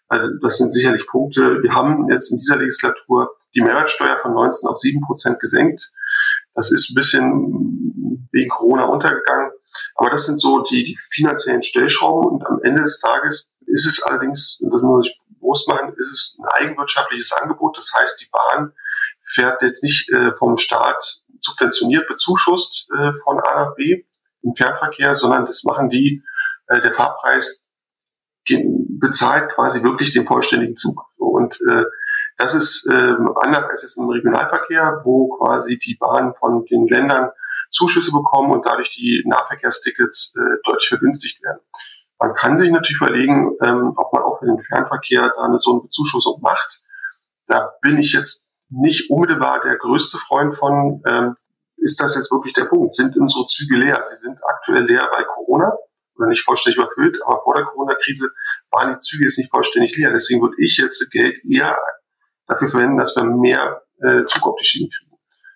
Also 0.09 0.27
das 0.41 0.57
sind 0.57 0.71
sicherlich 0.71 1.05
Punkte. 1.07 1.61
Wir 1.61 1.73
haben 1.73 2.09
jetzt 2.09 2.31
in 2.31 2.37
dieser 2.37 2.57
Legislatur 2.57 3.29
die 3.55 3.61
Mehrwertsteuer 3.61 4.17
von 4.17 4.33
19 4.33 4.67
auf 4.69 4.79
7 4.79 5.01
Prozent 5.01 5.39
gesenkt. 5.39 5.91
Das 6.57 6.71
ist 6.71 6.89
ein 6.89 6.95
bisschen 6.95 8.27
wegen 8.31 8.49
Corona 8.49 8.85
untergegangen. 8.85 9.51
Aber 9.95 10.09
das 10.09 10.25
sind 10.25 10.41
so 10.41 10.63
die, 10.63 10.83
die 10.83 10.97
finanziellen 10.97 11.61
Stellschrauben. 11.61 12.31
Und 12.31 12.47
am 12.47 12.59
Ende 12.63 12.81
des 12.81 12.99
Tages 12.99 13.47
ist 13.67 13.85
es 13.85 14.01
allerdings, 14.01 14.57
das 14.59 14.81
muss 14.81 15.07
ich 15.07 15.21
bewusst 15.39 15.67
machen, 15.67 15.93
ist 15.95 16.11
es 16.11 16.37
ein 16.39 16.65
eigenwirtschaftliches 16.65 17.31
Angebot. 17.33 17.77
Das 17.77 17.93
heißt, 17.97 18.19
die 18.19 18.29
Bahn 18.31 18.73
fährt 19.23 19.61
jetzt 19.61 19.83
nicht 19.83 20.09
äh, 20.11 20.33
vom 20.33 20.57
Staat 20.57 21.21
subventioniert, 21.37 22.07
bezuschusst 22.07 22.89
äh, 22.91 23.13
von 23.23 23.39
A 23.39 23.65
nach 23.65 23.75
B 23.75 24.03
im 24.41 24.55
Fernverkehr, 24.55 25.15
sondern 25.15 25.45
das 25.45 25.63
machen 25.63 25.89
die, 25.89 26.23
äh, 26.69 26.81
der 26.81 26.93
Fahrpreis 26.93 27.65
bezahlt 28.99 29.51
quasi 29.51 29.83
wirklich 29.83 30.11
den 30.11 30.25
vollständigen 30.25 30.75
Zug. 30.75 31.03
Und 31.17 31.59
äh, 31.69 31.83
das 32.37 32.53
ist 32.53 32.87
ähm, 32.91 33.33
anders 33.41 33.65
als 33.65 33.81
jetzt 33.81 33.97
im 33.97 34.09
Regionalverkehr, 34.09 35.01
wo 35.03 35.37
quasi 35.37 35.77
die 35.79 35.95
Bahnen 35.95 36.35
von 36.35 36.65
den 36.65 36.87
Ländern 36.87 37.31
Zuschüsse 37.71 38.11
bekommen 38.11 38.51
und 38.51 38.65
dadurch 38.65 38.91
die 38.91 39.23
Nahverkehrstickets 39.25 40.33
äh, 40.37 40.57
deutlich 40.63 40.87
vergünstigt 40.87 41.43
werden. 41.43 41.59
Man 42.19 42.33
kann 42.33 42.59
sich 42.59 42.71
natürlich 42.71 43.01
überlegen, 43.01 43.55
ähm, 43.61 43.93
ob 43.95 44.13
man 44.13 44.23
auch 44.23 44.39
für 44.39 44.45
den 44.45 44.59
Fernverkehr 44.59 45.33
da 45.35 45.43
eine 45.43 45.59
so 45.59 45.73
eine 45.73 45.81
Bezuschussung 45.81 46.39
macht. 46.41 46.81
Da 47.47 47.73
bin 47.81 47.97
ich 47.97 48.13
jetzt 48.13 48.49
nicht 48.69 49.09
unmittelbar 49.09 49.61
der 49.61 49.77
größte 49.77 50.17
Freund 50.17 50.55
von. 50.55 51.01
Ähm, 51.05 51.35
ist 51.77 52.01
das 52.01 52.15
jetzt 52.15 52.31
wirklich 52.31 52.53
der 52.53 52.65
Punkt? 52.65 52.91
Sind 52.93 53.15
unsere 53.17 53.45
Züge 53.45 53.77
leer? 53.77 54.01
Sie 54.03 54.15
sind 54.15 54.39
aktuell 54.43 54.85
leer 54.85 55.07
bei 55.11 55.23
Corona 55.23 55.71
oder 56.15 56.27
nicht 56.27 56.43
vollständig 56.43 56.77
überfüllt, 56.77 57.19
aber 57.23 57.41
vor 57.43 57.53
der 57.53 57.65
Corona-Krise 57.65 58.31
waren 58.71 58.93
die 58.93 58.97
Züge 58.97 59.25
jetzt 59.25 59.37
nicht 59.37 59.51
vollständig 59.51 59.95
leer. 59.95 60.11
Deswegen 60.11 60.41
würde 60.41 60.55
ich 60.57 60.77
jetzt 60.77 61.07
Geld 61.11 61.37
eher 61.45 61.77
dafür 62.47 62.67
verwenden, 62.67 62.97
dass 62.97 63.15
wir 63.15 63.23
mehr 63.23 63.81
äh, 64.01 64.25
Zug 64.25 64.47
auf 64.47 64.55
die 64.59 64.65
Schiene 64.65 64.89
kriegen. 64.89 65.11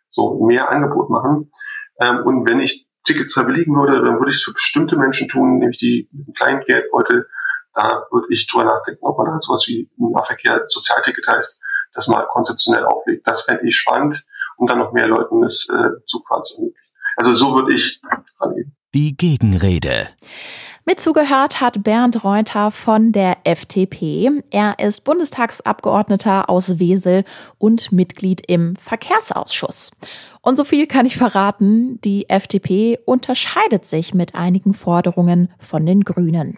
So, 0.10 0.46
mehr 0.46 0.70
Angebot 0.70 1.10
machen. 1.10 1.52
Ähm, 2.00 2.20
und 2.26 2.48
wenn 2.48 2.60
ich 2.60 2.88
Tickets 3.04 3.34
verbilligen 3.34 3.76
würde, 3.76 4.02
dann 4.02 4.20
würde 4.20 4.30
ich 4.30 4.38
es 4.38 4.44
für 4.44 4.54
bestimmte 4.54 4.96
Menschen 4.96 5.28
tun, 5.28 5.60
nämlich 5.60 5.78
die 5.78 6.10
mit 6.12 6.28
einem 6.28 6.34
kleinen 6.34 6.62
Geldbeutel. 6.62 7.28
Da 7.74 8.06
würde 8.12 8.28
ich 8.30 8.48
drüber 8.48 8.66
nachdenken, 8.66 9.06
ob 9.06 9.18
man 9.18 9.28
da 9.28 9.40
sowas 9.40 9.66
wie 9.68 9.90
ein 9.98 10.12
Nahverkehr 10.12 10.66
Sozialticket 10.68 11.28
heißt, 11.28 11.60
das 11.94 12.08
mal 12.08 12.26
konzeptionell 12.30 12.86
auflegt. 12.86 13.26
Das 13.28 13.44
fände 13.44 13.66
ich 13.66 13.78
spannend, 13.78 14.24
um 14.58 14.68
dann 14.68 14.80
noch 14.80 14.92
mehr 14.92 15.08
Leuten 15.08 15.42
das 15.42 15.68
äh, 15.70 15.90
Zugfahren 16.06 16.44
zu 16.44 16.56
ermöglichen. 16.56 16.92
Also 17.16 17.36
so 17.36 17.56
würde 17.56 17.74
ich 17.74 18.02
rangehen. 18.40 18.76
Die 18.94 19.16
Gegenrede. 19.16 20.10
Mit 20.84 21.00
zugehört 21.00 21.62
hat 21.62 21.84
Bernd 21.84 22.24
Reuter 22.24 22.72
von 22.72 23.12
der 23.12 23.38
FDP. 23.44 24.32
Er 24.50 24.80
ist 24.80 25.04
Bundestagsabgeordneter 25.04 26.50
aus 26.50 26.80
Wesel 26.80 27.24
und 27.60 27.92
Mitglied 27.92 28.42
im 28.48 28.76
Verkehrsausschuss. 28.78 29.92
Und 30.42 30.58
so 30.58 30.64
viel 30.64 30.88
kann 30.88 31.06
ich 31.06 31.18
verraten, 31.18 32.02
die 32.02 32.28
FDP 32.30 32.98
unterscheidet 33.06 33.86
sich 33.86 34.16
mit 34.16 34.34
einigen 34.34 34.74
Forderungen 34.74 35.54
von 35.60 35.86
den 35.86 36.02
Grünen. 36.02 36.58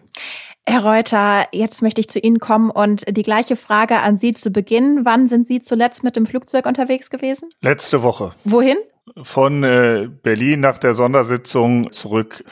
Herr 0.66 0.86
Reuter, 0.86 1.46
jetzt 1.52 1.82
möchte 1.82 2.00
ich 2.00 2.10
zu 2.10 2.20
Ihnen 2.20 2.40
kommen 2.40 2.72
und 2.72 3.04
die 3.10 3.24
gleiche 3.24 3.58
Frage 3.58 4.00
an 4.00 4.16
Sie 4.16 4.34
zu 4.34 4.52
Beginn. 4.52 5.04
Wann 5.04 5.28
sind 5.28 5.48
Sie 5.48 5.60
zuletzt 5.60 6.06
mit 6.06 6.16
dem 6.16 6.26
Flugzeug 6.26 6.66
unterwegs 6.66 7.10
gewesen? 7.10 7.50
Letzte 7.62 8.04
Woche. 8.04 8.32
Wohin? 8.46 8.78
Von 9.22 9.66
äh, 9.66 10.08
Berlin 10.24 10.62
nach 10.62 10.78
der 10.78 10.94
Sondersitzung 10.94 11.92
zurück 11.92 12.46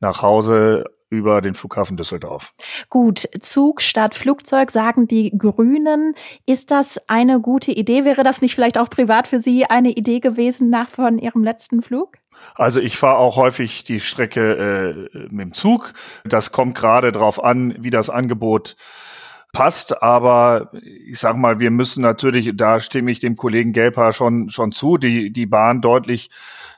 nach 0.00 0.22
Hause 0.22 0.86
über 1.12 1.42
den 1.42 1.52
Flughafen 1.52 1.98
Düsseldorf. 1.98 2.54
Gut, 2.88 3.28
Zug 3.40 3.82
statt 3.82 4.14
Flugzeug, 4.14 4.70
sagen 4.70 5.06
die 5.06 5.36
Grünen. 5.36 6.14
Ist 6.46 6.70
das 6.70 6.98
eine 7.06 7.38
gute 7.38 7.70
Idee? 7.70 8.06
Wäre 8.06 8.24
das 8.24 8.40
nicht 8.40 8.54
vielleicht 8.54 8.78
auch 8.78 8.88
privat 8.88 9.28
für 9.28 9.38
Sie 9.38 9.66
eine 9.66 9.90
Idee 9.90 10.20
gewesen 10.20 10.70
nach 10.70 10.88
von 10.88 11.18
Ihrem 11.18 11.44
letzten 11.44 11.82
Flug? 11.82 12.16
Also 12.54 12.80
ich 12.80 12.96
fahre 12.96 13.18
auch 13.18 13.36
häufig 13.36 13.84
die 13.84 14.00
Strecke 14.00 15.08
äh, 15.12 15.18
mit 15.30 15.40
dem 15.40 15.52
Zug. 15.52 15.92
Das 16.24 16.50
kommt 16.50 16.76
gerade 16.76 17.12
darauf 17.12 17.44
an, 17.44 17.76
wie 17.78 17.90
das 17.90 18.08
Angebot 18.08 18.76
passt, 19.52 20.02
aber 20.02 20.70
ich 20.72 21.18
sag 21.18 21.36
mal, 21.36 21.60
wir 21.60 21.70
müssen 21.70 22.02
natürlich, 22.02 22.52
da 22.54 22.80
stimme 22.80 23.10
ich 23.10 23.20
dem 23.20 23.36
Kollegen 23.36 23.72
Gelper 23.72 24.12
schon, 24.12 24.48
schon 24.48 24.72
zu, 24.72 24.96
die, 24.96 25.30
die 25.30 25.46
Bahn 25.46 25.82
deutlich 25.82 26.30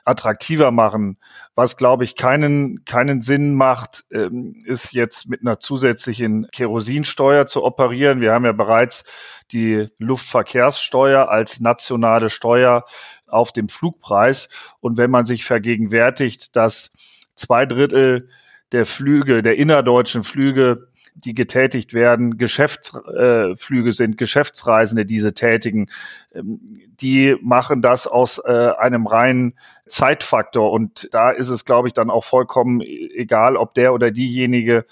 attraktiver 0.03 0.71
machen. 0.71 1.17
Was, 1.55 1.77
glaube 1.77 2.03
ich, 2.03 2.15
keinen, 2.15 2.83
keinen 2.83 3.21
Sinn 3.21 3.55
macht, 3.55 4.03
ähm, 4.11 4.61
ist 4.65 4.93
jetzt 4.93 5.29
mit 5.29 5.41
einer 5.41 5.59
zusätzlichen 5.59 6.47
Kerosinsteuer 6.51 7.47
zu 7.47 7.63
operieren. 7.63 8.19
Wir 8.19 8.33
haben 8.33 8.45
ja 8.45 8.51
bereits 8.51 9.05
die 9.51 9.87
Luftverkehrssteuer 9.97 11.29
als 11.29 11.61
nationale 11.61 12.29
Steuer 12.29 12.83
auf 13.27 13.53
dem 13.53 13.69
Flugpreis. 13.69 14.49
Und 14.81 14.97
wenn 14.97 15.09
man 15.09 15.25
sich 15.25 15.45
vergegenwärtigt, 15.45 16.55
dass 16.57 16.91
zwei 17.35 17.65
Drittel 17.65 18.29
der 18.73 18.85
Flüge, 18.85 19.41
der 19.41 19.55
innerdeutschen 19.55 20.23
Flüge 20.23 20.89
die 21.15 21.33
getätigt 21.33 21.93
werden, 21.93 22.37
Geschäftsflüge 22.37 23.89
äh, 23.89 23.93
sind, 23.93 24.17
Geschäftsreisende 24.17 25.05
diese 25.05 25.33
tätigen, 25.33 25.87
ähm, 26.33 26.81
die 26.99 27.35
machen 27.41 27.81
das 27.81 28.05
aus 28.05 28.39
äh, 28.39 28.71
einem 28.77 29.07
reinen 29.07 29.53
Zeitfaktor. 29.87 30.71
Und 30.71 31.09
da 31.11 31.31
ist 31.31 31.49
es, 31.49 31.65
glaube 31.65 31.87
ich, 31.87 31.93
dann 31.93 32.09
auch 32.09 32.23
vollkommen 32.23 32.81
e-, 32.81 33.09
egal, 33.15 33.55
ob 33.57 33.73
der 33.73 33.93
oder 33.93 34.11
diejenige 34.11 34.85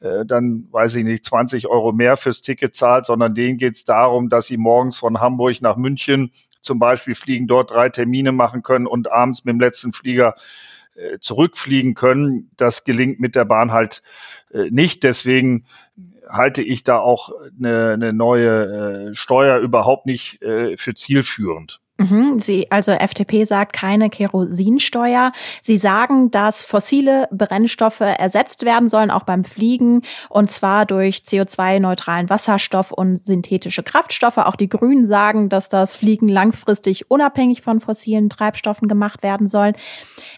äh, 0.00 0.24
dann, 0.24 0.68
weiß 0.70 0.96
ich 0.96 1.04
nicht, 1.04 1.24
20 1.24 1.68
Euro 1.68 1.92
mehr 1.92 2.16
fürs 2.16 2.42
Ticket 2.42 2.74
zahlt, 2.74 3.06
sondern 3.06 3.34
denen 3.34 3.58
geht 3.58 3.76
es 3.76 3.84
darum, 3.84 4.28
dass 4.28 4.46
sie 4.46 4.56
morgens 4.56 4.96
von 4.98 5.20
Hamburg 5.20 5.60
nach 5.60 5.76
München 5.76 6.32
zum 6.60 6.78
Beispiel 6.78 7.14
fliegen, 7.14 7.46
dort 7.46 7.70
drei 7.70 7.88
Termine 7.88 8.32
machen 8.32 8.62
können 8.62 8.86
und 8.86 9.10
abends 9.10 9.44
mit 9.44 9.54
dem 9.54 9.60
letzten 9.60 9.92
Flieger 9.92 10.34
zurückfliegen 11.20 11.94
können. 11.94 12.50
Das 12.56 12.84
gelingt 12.84 13.20
mit 13.20 13.36
der 13.36 13.44
Bahn 13.44 13.72
halt 13.72 14.02
äh, 14.52 14.70
nicht. 14.70 15.02
Deswegen 15.02 15.64
halte 16.28 16.62
ich 16.62 16.84
da 16.84 16.98
auch 16.98 17.30
eine, 17.58 17.92
eine 17.92 18.12
neue 18.12 19.10
äh, 19.10 19.14
Steuer 19.14 19.58
überhaupt 19.58 20.06
nicht 20.06 20.42
äh, 20.42 20.76
für 20.76 20.94
zielführend. 20.94 21.80
Mhm, 22.00 22.38
Sie, 22.38 22.70
also 22.70 22.92
FDP 22.92 23.44
sagt 23.44 23.72
keine 23.72 24.08
Kerosinsteuer. 24.08 25.32
Sie 25.62 25.78
sagen, 25.78 26.30
dass 26.30 26.62
fossile 26.62 27.26
Brennstoffe 27.32 27.98
ersetzt 28.00 28.64
werden 28.64 28.88
sollen, 28.88 29.10
auch 29.10 29.24
beim 29.24 29.42
Fliegen, 29.42 30.02
und 30.28 30.48
zwar 30.48 30.86
durch 30.86 31.16
CO2-neutralen 31.16 32.30
Wasserstoff 32.30 32.92
und 32.92 33.16
synthetische 33.16 33.82
Kraftstoffe. 33.82 34.38
Auch 34.38 34.54
die 34.54 34.68
Grünen 34.68 35.06
sagen, 35.06 35.48
dass 35.48 35.68
das 35.68 35.96
Fliegen 35.96 36.28
langfristig 36.28 37.10
unabhängig 37.10 37.62
von 37.62 37.80
fossilen 37.80 38.30
Treibstoffen 38.30 38.86
gemacht 38.86 39.24
werden 39.24 39.48
soll. 39.48 39.72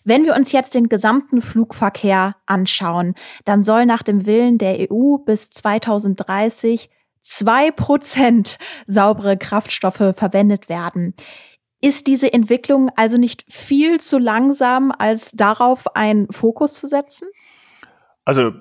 Wenn 0.02 0.24
wir 0.24 0.34
uns 0.36 0.52
jetzt 0.52 0.74
den 0.74 0.88
gesamten 0.88 1.42
Flugverkehr 1.42 2.36
anschauen, 2.46 3.14
dann 3.44 3.62
soll 3.64 3.84
nach 3.84 4.02
dem 4.02 4.24
Willen 4.24 4.56
der 4.56 4.90
EU 4.90 5.18
bis 5.18 5.50
2030 5.50 6.88
zwei 7.22 7.70
Prozent 7.70 8.58
saubere 8.86 9.36
Kraftstoffe 9.36 10.14
verwendet 10.16 10.68
werden. 10.68 11.14
Ist 11.80 12.06
diese 12.06 12.32
Entwicklung 12.32 12.90
also 12.96 13.16
nicht 13.16 13.44
viel 13.48 14.00
zu 14.00 14.18
langsam, 14.18 14.92
als 14.96 15.32
darauf 15.32 15.96
einen 15.96 16.30
Fokus 16.30 16.74
zu 16.74 16.86
setzen? 16.86 17.28
Also 18.24 18.52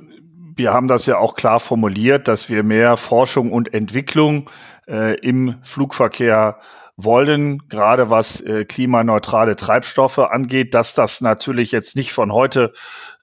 wir 0.55 0.73
haben 0.73 0.87
das 0.87 1.05
ja 1.05 1.17
auch 1.17 1.35
klar 1.35 1.59
formuliert, 1.59 2.27
dass 2.27 2.49
wir 2.49 2.63
mehr 2.63 2.97
Forschung 2.97 3.51
und 3.51 3.73
Entwicklung 3.73 4.49
äh, 4.87 5.19
im 5.19 5.55
Flugverkehr 5.63 6.59
wollen, 6.95 7.67
gerade 7.69 8.09
was 8.09 8.41
äh, 8.41 8.65
klimaneutrale 8.65 9.55
Treibstoffe 9.55 10.19
angeht, 10.19 10.73
dass 10.73 10.93
das 10.93 11.21
natürlich 11.21 11.71
jetzt 11.71 11.95
nicht 11.95 12.11
von 12.11 12.33
heute 12.33 12.73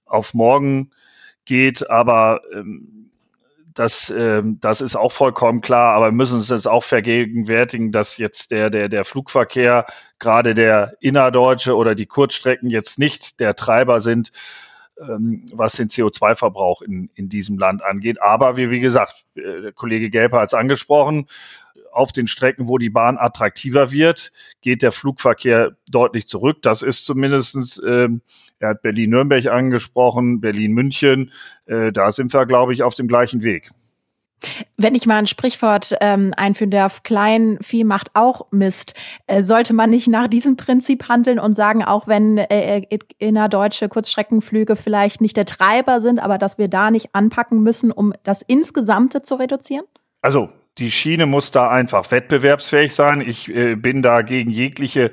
auf 0.07 0.33
morgen 0.33 0.91
geht, 1.45 1.91
aber 1.91 2.41
ähm, 2.55 2.96
das, 3.77 4.11
ähm, 4.11 4.59
das 4.61 4.81
ist 4.81 4.97
auch 4.97 5.13
vollkommen 5.13 5.61
klar, 5.61 5.95
aber 5.95 6.07
wir 6.07 6.13
müssen 6.13 6.39
uns 6.39 6.49
jetzt 6.49 6.67
auch 6.67 6.83
vergegenwärtigen, 6.83 7.93
dass 7.93 8.17
jetzt 8.17 8.51
der, 8.51 8.71
der, 8.71 8.89
der 8.89 9.05
Flugverkehr, 9.05 9.85
gerade 10.19 10.55
der 10.55 10.95
innerdeutsche 11.01 11.77
oder 11.77 11.95
die 11.95 12.07
Kurzstrecken 12.07 12.71
jetzt 12.71 12.99
nicht 12.99 13.39
der 13.39 13.55
Treiber 13.55 14.01
sind, 14.01 14.33
was 14.99 15.75
den 15.75 15.89
CO2-Verbrauch 15.89 16.83
in, 16.83 17.11
in 17.15 17.29
diesem 17.29 17.59
Land 17.59 17.83
angeht. 17.83 18.21
Aber 18.23 18.57
wie, 18.57 18.71
wie 18.71 18.81
gesagt, 18.81 19.25
äh, 19.35 19.61
der 19.63 19.73
Kollege 19.73 20.11
Gelper 20.11 20.41
hat 20.41 20.49
es 20.49 20.55
angesprochen, 20.55 21.27
auf 21.93 22.13
den 22.13 22.27
Strecken, 22.27 22.69
wo 22.69 22.77
die 22.77 22.91
Bahn 22.91 23.17
attraktiver 23.17 23.91
wird, 23.91 24.31
geht 24.61 24.83
der 24.83 24.93
Flugverkehr 24.93 25.77
deutlich 25.89 26.27
zurück. 26.27 26.59
Das 26.61 26.83
ist 26.83 27.07
zumindestens, 27.07 27.81
ähm, 27.87 28.21
er 28.59 28.71
hat 28.71 28.83
Berlin-Nürnberg 28.83 29.47
angesprochen, 29.47 30.41
Berlin-München. 30.41 31.33
Äh, 31.65 31.93
da 31.93 32.13
sind 32.13 32.33
wir, 32.35 32.45
glaube 32.45 32.75
ich, 32.75 32.83
auf 32.83 32.95
dem 32.95 33.09
gleichen 33.09 33.43
Weg. 33.43 33.71
Wenn 34.77 34.95
ich 34.95 35.07
mal 35.07 35.17
ein 35.17 35.27
Sprichwort 35.27 35.97
ähm, 36.01 36.33
einführen 36.37 36.71
darf, 36.71 37.03
klein 37.03 37.59
Vieh 37.61 37.85
macht 37.85 38.11
auch 38.15 38.47
Mist, 38.51 38.95
äh, 39.27 39.43
sollte 39.43 39.73
man 39.73 39.91
nicht 39.91 40.09
nach 40.09 40.29
diesem 40.29 40.57
Prinzip 40.57 41.09
handeln 41.09 41.39
und 41.39 41.55
sagen, 41.55 41.83
auch 41.83 42.07
wenn 42.07 42.39
äh, 42.39 42.79
äh 42.79 42.99
innerdeutsche 43.19 43.89
Kurzstreckenflüge 43.89 44.77
vielleicht 44.77 45.21
nicht 45.21 45.37
der 45.37 45.47
Treiber 45.47 46.01
sind, 46.01 46.19
aber 46.19 46.39
dass 46.39 46.59
wir 46.59 46.69
da 46.69 46.91
nicht 46.91 47.15
anpacken 47.15 47.63
müssen, 47.63 47.91
um 47.91 48.13
das 48.25 48.43
Insgesamte 48.43 49.23
zu 49.23 49.37
reduzieren? 49.37 49.85
Also 50.21 50.51
die 50.79 50.91
Schiene 50.91 51.25
muss 51.25 51.51
da 51.51 51.71
einfach 51.71 52.11
wettbewerbsfähig 52.11 52.95
sein. 52.95 53.23
Ich 53.23 53.49
äh, 53.49 53.75
bin 53.77 54.03
da 54.03 54.23
gegen 54.23 54.51
jegliche 54.51 55.11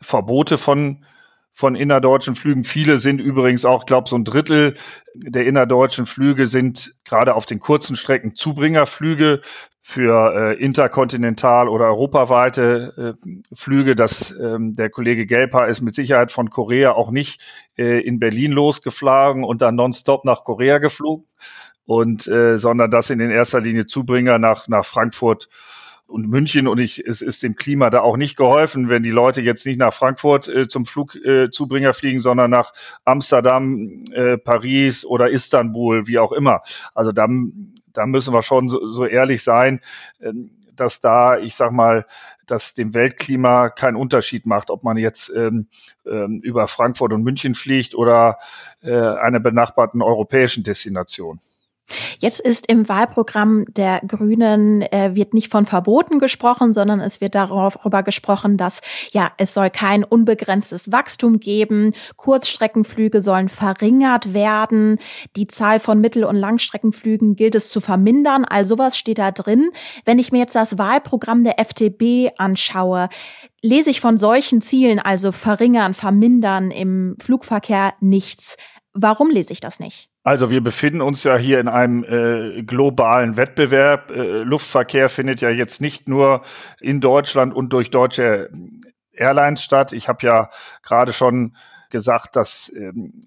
Verbote 0.00 0.56
von 0.56 1.04
von 1.52 1.76
innerdeutschen 1.76 2.34
Flügen. 2.34 2.64
Viele 2.64 2.98
sind 2.98 3.20
übrigens 3.20 3.64
auch, 3.64 3.84
glaube 3.86 4.08
so 4.08 4.16
ein 4.16 4.24
Drittel 4.24 4.74
der 5.14 5.44
innerdeutschen 5.46 6.06
Flüge 6.06 6.46
sind 6.46 6.94
gerade 7.04 7.34
auf 7.34 7.46
den 7.46 7.60
kurzen 7.60 7.96
Strecken 7.96 8.34
Zubringerflüge 8.34 9.42
für 9.82 10.34
äh, 10.34 10.62
interkontinental 10.62 11.68
oder 11.68 11.86
europaweite 11.86 13.16
äh, 13.24 13.54
Flüge. 13.54 13.94
Das 13.94 14.30
ähm, 14.40 14.74
der 14.76 14.90
Kollege 14.90 15.26
Gelper 15.26 15.68
ist 15.68 15.82
mit 15.82 15.94
Sicherheit 15.94 16.32
von 16.32 16.50
Korea 16.50 16.92
auch 16.92 17.10
nicht 17.10 17.40
äh, 17.76 18.00
in 18.00 18.18
Berlin 18.18 18.52
losgeflogen 18.52 19.44
und 19.44 19.60
dann 19.60 19.74
nonstop 19.74 20.24
nach 20.24 20.44
Korea 20.44 20.78
geflogen 20.78 21.26
und 21.84 22.26
äh, 22.28 22.58
sondern 22.58 22.90
das 22.90 23.10
in 23.10 23.20
erster 23.20 23.60
Linie 23.60 23.86
Zubringer 23.86 24.38
nach 24.38 24.68
nach 24.68 24.86
Frankfurt 24.86 25.48
und 26.06 26.28
München 26.28 26.68
und 26.68 26.78
ich, 26.78 26.98
es 27.06 27.22
ist 27.22 27.42
dem 27.42 27.56
Klima 27.56 27.88
da 27.90 28.00
auch 28.00 28.16
nicht 28.16 28.36
geholfen, 28.36 28.88
wenn 28.88 29.02
die 29.02 29.10
Leute 29.10 29.40
jetzt 29.40 29.64
nicht 29.64 29.78
nach 29.78 29.94
Frankfurt 29.94 30.46
äh, 30.48 30.68
zum 30.68 30.84
Flugzubringer 30.84 31.90
äh, 31.90 31.94
fliegen, 31.94 32.20
sondern 32.20 32.50
nach 32.50 32.72
Amsterdam, 33.04 34.04
äh, 34.12 34.36
Paris 34.36 35.04
oder 35.04 35.30
Istanbul, 35.30 36.06
wie 36.06 36.18
auch 36.18 36.32
immer. 36.32 36.60
Also 36.94 37.12
da, 37.12 37.26
da 37.92 38.06
müssen 38.06 38.34
wir 38.34 38.42
schon 38.42 38.68
so, 38.68 38.86
so 38.90 39.06
ehrlich 39.06 39.42
sein, 39.42 39.80
äh, 40.20 40.32
dass 40.76 41.00
da, 41.00 41.38
ich 41.38 41.54
sag 41.54 41.72
mal, 41.72 42.06
dass 42.46 42.74
dem 42.74 42.92
Weltklima 42.94 43.70
keinen 43.70 43.96
Unterschied 43.96 44.46
macht, 44.46 44.70
ob 44.70 44.84
man 44.84 44.96
jetzt 44.96 45.32
ähm, 45.34 45.68
ähm, 46.04 46.40
über 46.42 46.66
Frankfurt 46.68 47.12
und 47.12 47.22
München 47.22 47.54
fliegt 47.54 47.94
oder 47.94 48.38
äh, 48.82 48.92
einer 48.92 49.40
benachbarten 49.40 50.02
europäischen 50.02 50.64
Destination. 50.64 51.38
Jetzt 52.20 52.40
ist 52.40 52.68
im 52.68 52.88
Wahlprogramm 52.88 53.64
der 53.68 54.00
Grünen 54.06 54.82
äh, 54.82 55.14
wird 55.14 55.34
nicht 55.34 55.50
von 55.50 55.66
Verboten 55.66 56.18
gesprochen, 56.18 56.72
sondern 56.72 57.00
es 57.00 57.20
wird 57.20 57.34
darüber 57.34 58.02
gesprochen, 58.02 58.56
dass 58.56 58.80
ja 59.10 59.32
es 59.38 59.54
soll 59.54 59.70
kein 59.70 60.04
unbegrenztes 60.04 60.92
Wachstum 60.92 61.40
geben, 61.40 61.92
Kurzstreckenflüge 62.16 63.20
sollen 63.20 63.48
verringert 63.48 64.32
werden, 64.32 64.98
die 65.36 65.48
Zahl 65.48 65.80
von 65.80 66.00
Mittel- 66.00 66.24
und 66.24 66.36
Langstreckenflügen 66.36 67.36
gilt 67.36 67.54
es 67.54 67.70
zu 67.70 67.80
vermindern. 67.80 68.44
All 68.44 68.66
sowas 68.66 68.96
steht 68.96 69.18
da 69.18 69.30
drin. 69.30 69.70
Wenn 70.04 70.18
ich 70.18 70.32
mir 70.32 70.38
jetzt 70.38 70.54
das 70.54 70.78
Wahlprogramm 70.78 71.44
der 71.44 71.60
FDP 71.60 72.30
anschaue, 72.38 73.08
lese 73.60 73.90
ich 73.90 74.00
von 74.00 74.18
solchen 74.18 74.62
Zielen, 74.62 74.98
also 74.98 75.32
verringern, 75.32 75.94
vermindern 75.94 76.70
im 76.70 77.16
Flugverkehr 77.20 77.94
nichts. 78.00 78.56
Warum 78.92 79.30
lese 79.30 79.52
ich 79.52 79.60
das 79.60 79.80
nicht? 79.80 80.11
Also 80.24 80.50
wir 80.50 80.62
befinden 80.62 81.00
uns 81.00 81.24
ja 81.24 81.36
hier 81.36 81.58
in 81.58 81.68
einem 81.68 82.04
äh, 82.04 82.62
globalen 82.62 83.36
Wettbewerb. 83.36 84.10
Äh, 84.10 84.42
Luftverkehr 84.42 85.08
findet 85.08 85.40
ja 85.40 85.50
jetzt 85.50 85.80
nicht 85.80 86.08
nur 86.08 86.42
in 86.80 87.00
Deutschland 87.00 87.52
und 87.52 87.72
durch 87.72 87.90
deutsche 87.90 88.48
Airlines 89.12 89.62
statt. 89.62 89.92
Ich 89.92 90.08
habe 90.08 90.24
ja 90.24 90.50
gerade 90.82 91.12
schon 91.12 91.56
gesagt, 91.90 92.36
dass 92.36 92.72
ähm, 92.74 93.20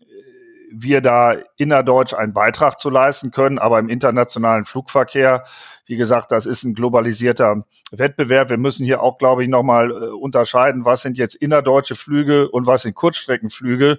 wir 0.72 1.02
da 1.02 1.36
innerdeutsch 1.58 2.14
einen 2.14 2.34
Beitrag 2.34 2.80
zu 2.80 2.90
leisten 2.90 3.32
können, 3.32 3.60
aber 3.60 3.80
im 3.80 3.90
internationalen 3.90 4.66
Flugverkehr, 4.66 5.44
wie 5.86 5.98
gesagt, 5.98 6.32
das 6.32 6.46
ist 6.46 6.64
ein 6.64 6.74
globalisierter 6.74 7.66
Wettbewerb. 7.92 8.50
Wir 8.50 8.58
müssen 8.58 8.86
hier 8.86 9.04
auch, 9.04 9.18
glaube 9.18 9.44
ich, 9.44 9.50
nochmal 9.50 9.92
äh, 9.92 9.96
unterscheiden, 10.08 10.86
was 10.86 11.02
sind 11.02 11.18
jetzt 11.18 11.36
innerdeutsche 11.36 11.96
Flüge 11.96 12.50
und 12.50 12.68
was 12.68 12.84
sind 12.84 12.96
Kurzstreckenflüge 12.96 13.98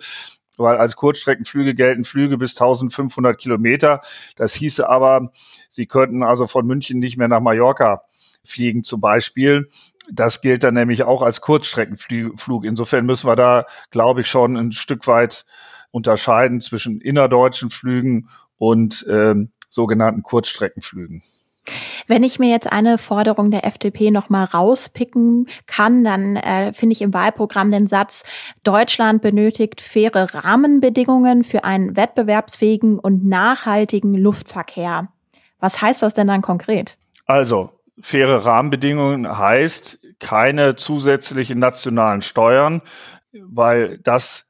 weil 0.58 0.76
als 0.76 0.96
Kurzstreckenflüge 0.96 1.74
gelten 1.74 2.04
Flüge 2.04 2.38
bis 2.38 2.52
1500 2.52 3.38
Kilometer. 3.38 4.00
Das 4.36 4.54
hieße 4.54 4.88
aber, 4.88 5.30
sie 5.68 5.86
könnten 5.86 6.22
also 6.22 6.46
von 6.46 6.66
München 6.66 6.98
nicht 6.98 7.16
mehr 7.16 7.28
nach 7.28 7.40
Mallorca 7.40 8.02
fliegen 8.44 8.84
zum 8.84 9.00
Beispiel. 9.00 9.68
Das 10.10 10.40
gilt 10.40 10.62
dann 10.62 10.74
nämlich 10.74 11.02
auch 11.02 11.22
als 11.22 11.40
Kurzstreckenflug. 11.40 12.64
Insofern 12.64 13.06
müssen 13.06 13.28
wir 13.28 13.36
da, 13.36 13.66
glaube 13.90 14.20
ich, 14.20 14.28
schon 14.28 14.56
ein 14.56 14.72
Stück 14.72 15.06
weit 15.06 15.44
unterscheiden 15.90 16.60
zwischen 16.60 17.00
innerdeutschen 17.00 17.70
Flügen 17.70 18.28
und 18.58 19.04
ähm, 19.08 19.50
sogenannten 19.68 20.22
Kurzstreckenflügen. 20.22 21.22
Wenn 22.06 22.22
ich 22.22 22.38
mir 22.38 22.50
jetzt 22.50 22.70
eine 22.70 22.98
Forderung 22.98 23.50
der 23.50 23.64
FDP 23.64 24.10
noch 24.10 24.28
mal 24.28 24.44
rauspicken 24.44 25.48
kann, 25.66 26.04
dann 26.04 26.36
äh, 26.36 26.72
finde 26.72 26.92
ich 26.94 27.02
im 27.02 27.14
Wahlprogramm 27.14 27.70
den 27.70 27.86
Satz: 27.86 28.24
Deutschland 28.62 29.22
benötigt 29.22 29.80
faire 29.80 30.34
Rahmenbedingungen 30.34 31.44
für 31.44 31.64
einen 31.64 31.96
wettbewerbsfähigen 31.96 32.98
und 32.98 33.24
nachhaltigen 33.24 34.14
Luftverkehr. 34.14 35.08
Was 35.60 35.80
heißt 35.80 36.02
das 36.02 36.14
denn 36.14 36.28
dann 36.28 36.42
konkret? 36.42 36.98
Also 37.26 37.70
faire 38.00 38.44
Rahmenbedingungen 38.44 39.38
heißt 39.38 39.98
keine 40.20 40.76
zusätzlichen 40.76 41.58
nationalen 41.58 42.22
Steuern, 42.22 42.82
weil 43.32 43.98
das 43.98 44.45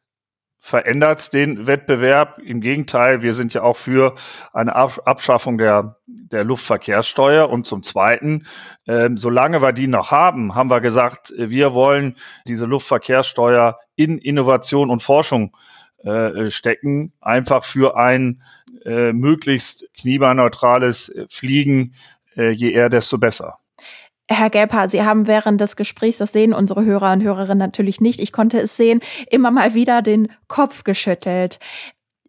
verändert 0.67 1.33
den 1.33 1.69
Wettbewerb. 1.69 2.41
Im 2.41 2.61
Gegenteil, 2.61 3.23
wir 3.23 3.35
sind 3.35 3.55
ja 3.55 3.63
auch 3.63 3.77
für 3.77 4.17
eine 4.53 4.75
Abschaffung 4.75 5.59
der, 5.59 5.97
der 6.07 6.43
Luftverkehrssteuer. 6.43 7.49
Und 7.49 7.69
zum 7.69 7.85
Zweiten, 7.85 8.47
äh, 8.87 9.09
solange 9.15 9.63
wir 9.63 9.73
die 9.73 9.87
noch 9.87 10.11
haben, 10.11 10.57
haben 10.57 10.69
wir 10.69 10.81
gesagt, 10.81 11.33
wir 11.37 11.73
wollen 11.73 12.17
diese 12.49 12.67
Luftverkehrssteuer 12.67 13.79
in 13.95 14.19
Innovation 14.19 14.91
und 14.91 15.05
Forschung 15.05 15.57
äh, 16.03 16.51
stecken, 16.51 17.13
einfach 17.21 17.63
für 17.63 17.97
ein 17.97 18.43
äh, 18.85 19.13
möglichst 19.13 19.87
klimaneutrales 19.97 21.15
Fliegen, 21.31 21.95
äh, 22.37 22.51
je 22.51 22.73
eher, 22.73 22.89
desto 22.89 23.19
besser. 23.19 23.57
Herr 24.29 24.51
Gelper, 24.51 24.89
Sie 24.89 25.05
haben 25.05 25.27
während 25.27 25.61
des 25.61 25.77
Gesprächs, 25.77 26.19
das 26.19 26.33
sehen 26.33 26.53
unsere 26.53 26.85
Hörer 26.85 27.13
und 27.13 27.23
Hörerinnen 27.23 27.59
natürlich 27.59 28.01
nicht, 28.01 28.19
ich 28.19 28.33
konnte 28.33 28.59
es 28.61 28.77
sehen, 28.77 29.01
immer 29.31 29.51
mal 29.51 29.75
wieder 29.75 30.03
den 30.03 30.33
Kopf 30.49 30.83
geschüttelt. 30.83 31.61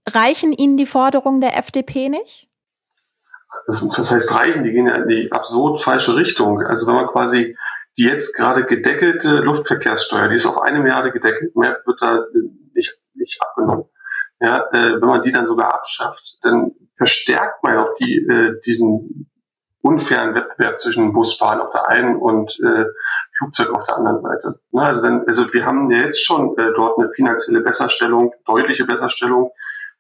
Reichen 0.08 0.54
Ihnen 0.54 0.78
die 0.78 0.86
Forderungen 0.86 1.42
der 1.42 1.58
FDP 1.58 2.10
nicht? 2.10 2.48
Das 3.66 4.12
heißt 4.12 4.34
reichen, 4.34 4.64
die 4.64 4.72
gehen 4.72 4.88
ja 4.88 4.96
in 4.96 5.08
die 5.08 5.32
absurd 5.32 5.82
falsche 5.82 6.16
Richtung. 6.16 6.62
Also 6.62 6.86
wenn 6.86 6.96
man 6.96 7.08
quasi 7.08 7.56
die 7.98 8.04
jetzt 8.04 8.36
gerade 8.36 8.66
gedeckelte 8.66 9.40
Luftverkehrssteuer, 9.40 10.30
die 10.30 10.36
ist 10.36 10.46
auf 10.46 10.62
eine 10.62 10.80
Milliarde 10.80 11.12
gedeckelt, 11.12 11.56
mehr 11.56 11.82
wird 11.86 12.02
da 12.02 12.26
nicht, 12.74 13.00
nicht 13.16 13.42
abgenommen. 13.42 13.86
Ja, 14.40 14.66
äh, 14.72 15.02
wenn 15.02 15.08
man 15.08 15.24
die 15.24 15.32
dann 15.32 15.48
sogar 15.48 15.74
abschafft, 15.74 16.38
dann 16.44 16.74
verstärkt 16.96 17.64
man 17.64 17.78
auch 17.78 17.96
die, 18.00 18.18
äh, 18.18 18.60
diesen 18.66 19.32
unfairen 19.82 20.36
Wettbewerb 20.36 20.80
zwischen 20.80 21.14
Busbahn 21.14 21.62
auf 21.62 21.72
der 21.72 21.88
einen 21.88 22.18
und 22.18 22.52
äh, 22.64 22.86
Flugzeug 23.38 23.70
auf 23.72 23.86
der 23.86 23.98
anderen 23.98 24.22
Seite. 24.22 24.60
Na, 24.72 24.86
also, 24.88 25.02
dann, 25.02 25.24
also 25.28 25.52
wir 25.54 25.66
haben 25.66 25.90
ja 25.92 26.00
jetzt 26.00 26.24
schon 26.24 26.58
äh, 26.58 26.72
dort 26.76 26.98
eine 26.98 27.10
finanzielle 27.12 27.62
Besserstellung, 27.62 28.34
deutliche 28.46 28.86
Besserstellung 28.86 29.52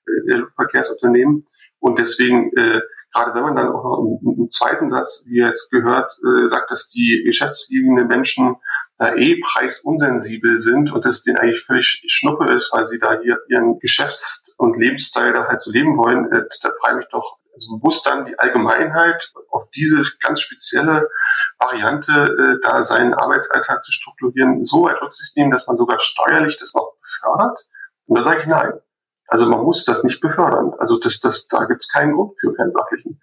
äh, 0.05 0.31
der 0.31 0.37
Luftverkehrsunternehmen. 0.39 1.45
Und 1.79 1.99
deswegen, 1.99 2.51
äh, 2.57 2.81
gerade 3.13 3.35
wenn 3.35 3.43
man 3.43 3.55
dann 3.55 3.69
auch 3.69 3.83
noch 3.83 3.99
im, 3.99 4.41
im 4.41 4.49
zweiten 4.49 4.89
Satz, 4.89 5.23
wie 5.27 5.41
es 5.41 5.69
gehört, 5.69 6.11
äh, 6.25 6.49
sagt, 6.49 6.71
dass 6.71 6.87
die 6.87 7.23
geschäftsliegenden 7.25 8.07
Menschen 8.07 8.55
da 8.97 9.13
eh 9.13 9.39
preisunsensibel 9.39 10.59
sind 10.59 10.91
und 10.91 11.05
es 11.05 11.21
denen 11.21 11.37
eigentlich 11.37 11.63
völlig 11.63 12.03
Schnuppe 12.07 12.49
ist, 12.49 12.73
weil 12.73 12.87
sie 12.87 12.97
da 12.97 13.19
hier 13.21 13.37
ihren 13.47 13.77
Geschäfts- 13.79 14.55
und 14.57 14.79
Lebensstil 14.79 15.33
da 15.33 15.47
halt 15.47 15.61
so 15.61 15.71
leben 15.71 15.97
wollen, 15.97 16.31
äh, 16.31 16.43
da 16.63 16.71
frage 16.81 16.95
ich 16.95 17.05
mich 17.05 17.11
doch, 17.11 17.37
also 17.57 17.77
bewusst 17.77 18.05
dann 18.05 18.25
die 18.25 18.37
Allgemeinheit 18.37 19.31
auf 19.49 19.69
diese 19.71 20.03
ganz 20.21 20.41
spezielle 20.41 21.09
Variante, 21.57 22.11
äh, 22.11 22.59
da 22.61 22.83
seinen 22.83 23.13
Arbeitsalltag 23.13 23.83
zu 23.83 23.91
strukturieren, 23.91 24.63
so 24.63 24.83
weit 24.83 25.01
Rücksicht 25.01 25.35
nehmen, 25.35 25.51
dass 25.51 25.65
man 25.65 25.77
sogar 25.77 25.99
steuerlich 25.99 26.57
das 26.57 26.75
noch 26.75 26.93
befördert? 27.01 27.65
Und 28.05 28.19
da 28.19 28.23
sage 28.23 28.41
ich 28.41 28.47
nein. 28.47 28.73
Also 29.27 29.49
man 29.49 29.61
muss 29.61 29.85
das 29.85 30.03
nicht 30.03 30.21
befördern. 30.21 30.73
Also 30.79 30.99
das, 30.99 31.19
das, 31.19 31.47
da 31.47 31.65
gibt 31.65 31.81
es 31.81 31.91
keinen 31.91 32.13
Grund 32.13 32.39
für, 32.39 32.53
keinen 32.53 32.71
sachlichen. 32.71 33.19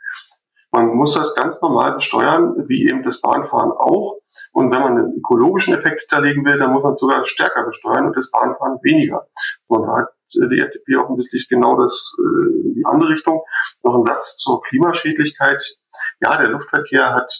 Man 0.74 0.88
muss 0.88 1.14
das 1.14 1.36
ganz 1.36 1.60
normal 1.60 1.92
besteuern, 1.92 2.52
wie 2.66 2.88
eben 2.88 3.04
das 3.04 3.20
Bahnfahren 3.20 3.70
auch. 3.70 4.18
Und 4.50 4.72
wenn 4.72 4.80
man 4.80 4.98
einen 4.98 5.18
ökologischen 5.18 5.72
Effekt 5.72 6.00
hinterlegen 6.00 6.44
will, 6.44 6.58
dann 6.58 6.72
muss 6.72 6.82
man 6.82 6.96
sogar 6.96 7.24
stärker 7.26 7.64
besteuern 7.64 8.06
und 8.06 8.16
das 8.16 8.28
Bahnfahren 8.32 8.80
weniger. 8.82 9.28
Und 9.68 9.86
da 9.86 9.98
hat 9.98 10.08
die 10.34 10.58
FDP 10.58 10.96
offensichtlich 10.96 11.48
genau 11.48 11.76
das, 11.76 12.12
äh, 12.18 12.74
die 12.74 12.82
andere 12.86 13.10
Richtung. 13.10 13.40
Noch 13.84 13.94
ein 13.94 14.02
Satz 14.02 14.34
zur 14.34 14.62
Klimaschädlichkeit. 14.62 15.62
Ja, 16.20 16.38
der 16.38 16.48
Luftverkehr 16.48 17.14
hat 17.14 17.30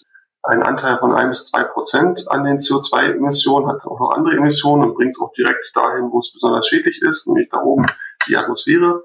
einen 0.45 0.63
Anteil 0.63 0.99
von 0.99 1.13
ein 1.13 1.31
bis 1.31 1.47
zwei 1.47 1.65
Prozent 1.65 2.27
an 2.29 2.45
den 2.45 2.59
CO2-Emissionen, 2.59 3.67
hat 3.67 3.85
auch 3.85 3.99
noch 3.99 4.13
andere 4.13 4.37
Emissionen 4.37 4.85
und 4.85 4.95
bringt 4.95 5.11
es 5.11 5.21
auch 5.21 5.33
direkt 5.33 5.73
dahin, 5.75 6.09
wo 6.13 6.21
es 6.21 6.33
besonders 6.33 6.69
schädlich 6.69 7.03
ist, 7.03 7.27
nämlich 7.27 7.49
da 7.51 7.59
oben 7.59 7.87
die 8.29 8.37
Atmosphäre. 8.37 9.03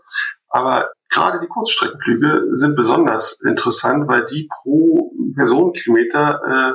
Aber 0.50 0.92
gerade 1.10 1.39
die 1.41 1.48
Kurzstreckenflüge 1.48 2.48
sind 2.52 2.76
besonders 2.76 3.39
interessant, 3.45 4.08
weil 4.08 4.26
die 4.26 4.48
pro 4.48 5.12
Personenkilometer 5.36 6.41
äh, 6.45 6.74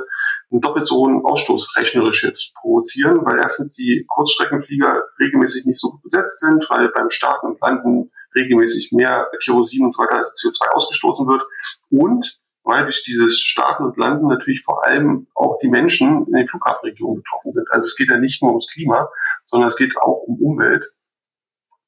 einen 0.51 0.61
doppelt 0.61 0.85
so 0.85 0.97
hohen 0.97 1.23
Ausstoß 1.25 1.75
rechnerisch 1.77 2.23
jetzt 2.23 2.53
provozieren, 2.55 3.25
weil 3.25 3.39
erstens 3.39 3.75
die 3.75 4.05
Kurzstreckenflieger 4.07 5.03
regelmäßig 5.19 5.65
nicht 5.65 5.79
so 5.79 5.99
besetzt 6.03 6.39
sind, 6.39 6.65
weil 6.69 6.89
beim 6.89 7.09
Starten 7.09 7.47
und 7.47 7.61
Landen 7.61 8.11
regelmäßig 8.35 8.91
mehr 8.91 9.27
Kerosin 9.43 9.85
und 9.85 9.93
so 9.93 10.03
weiter 10.03 10.17
als 10.17 10.33
CO2 10.33 10.69
ausgestoßen 10.69 11.27
wird 11.27 11.43
und 11.89 12.39
weil 12.63 12.83
durch 12.83 13.03
dieses 13.03 13.39
Starten 13.39 13.83
und 13.83 13.97
Landen 13.97 14.27
natürlich 14.27 14.61
vor 14.63 14.85
allem 14.85 15.27
auch 15.35 15.59
die 15.61 15.69
Menschen 15.69 16.25
in 16.27 16.33
den 16.33 16.47
Flughafenregionen 16.47 17.21
betroffen 17.21 17.53
sind. 17.53 17.67
Also 17.71 17.85
es 17.85 17.95
geht 17.95 18.09
ja 18.09 18.17
nicht 18.17 18.41
nur 18.41 18.51
ums 18.51 18.67
Klima, 18.67 19.09
sondern 19.45 19.69
es 19.69 19.75
geht 19.75 19.95
auch 19.97 20.21
um 20.25 20.41
Umwelt. 20.41 20.91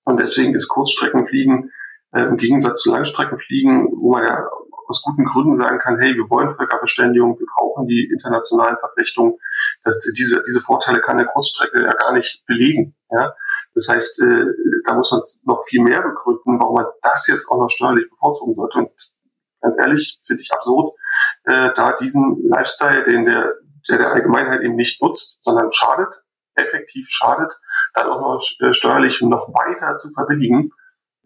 Und 0.03 0.19
deswegen 0.19 0.53
ist 0.53 0.67
Kurzstreckenfliegen 0.67 1.71
äh, 2.13 2.23
im 2.23 2.37
Gegensatz 2.37 2.81
zu 2.81 2.91
Langstreckenfliegen, 2.91 3.87
wo 3.91 4.11
man 4.11 4.23
ja 4.23 4.47
aus 4.87 5.01
guten 5.01 5.25
Gründen 5.25 5.57
sagen 5.57 5.79
kann, 5.79 5.99
hey, 5.99 6.15
wir 6.15 6.29
wollen 6.29 6.55
Völkerverständigung, 6.55 7.37
wir 7.37 7.47
brauchen 7.55 7.87
die 7.87 8.09
internationalen 8.11 8.77
Verflechtungen. 8.79 9.37
Das, 9.83 9.99
diese, 9.99 10.41
diese 10.47 10.61
Vorteile 10.61 11.01
kann 11.01 11.17
eine 11.17 11.27
Kurzstrecke 11.27 11.83
ja 11.83 11.93
gar 11.93 12.13
nicht 12.13 12.45
belegen. 12.45 12.95
Ja? 13.11 13.33
Das 13.75 13.87
heißt, 13.89 14.21
äh, 14.21 14.45
da 14.85 14.93
muss 14.93 15.11
man 15.11 15.21
noch 15.43 15.63
viel 15.67 15.81
mehr 15.83 16.01
begründen, 16.01 16.59
warum 16.59 16.75
man 16.75 16.85
das 17.01 17.27
jetzt 17.27 17.49
auch 17.49 17.57
noch 17.57 17.69
steuerlich 17.69 18.09
bevorzugen 18.09 18.55
sollte. 18.55 18.79
Und 18.79 18.91
ganz 19.61 19.75
ehrlich, 19.77 20.19
finde 20.25 20.41
ich 20.41 20.51
absurd, 20.51 20.95
äh, 21.43 21.69
da 21.75 21.95
diesen 21.97 22.41
Lifestyle, 22.47 23.03
den 23.03 23.25
der, 23.25 23.53
der 23.89 23.97
der 23.97 24.11
Allgemeinheit 24.11 24.61
eben 24.61 24.75
nicht 24.75 25.01
nutzt, 25.01 25.43
sondern 25.43 25.71
schadet, 25.71 26.23
effektiv 26.55 27.07
schadet, 27.09 27.53
dann 27.93 28.09
auch 28.09 28.21
noch 28.21 28.43
äh, 28.61 28.73
steuerlich 28.73 29.21
noch 29.21 29.49
weiter 29.53 29.97
zu 29.97 30.11
verbilligen, 30.11 30.71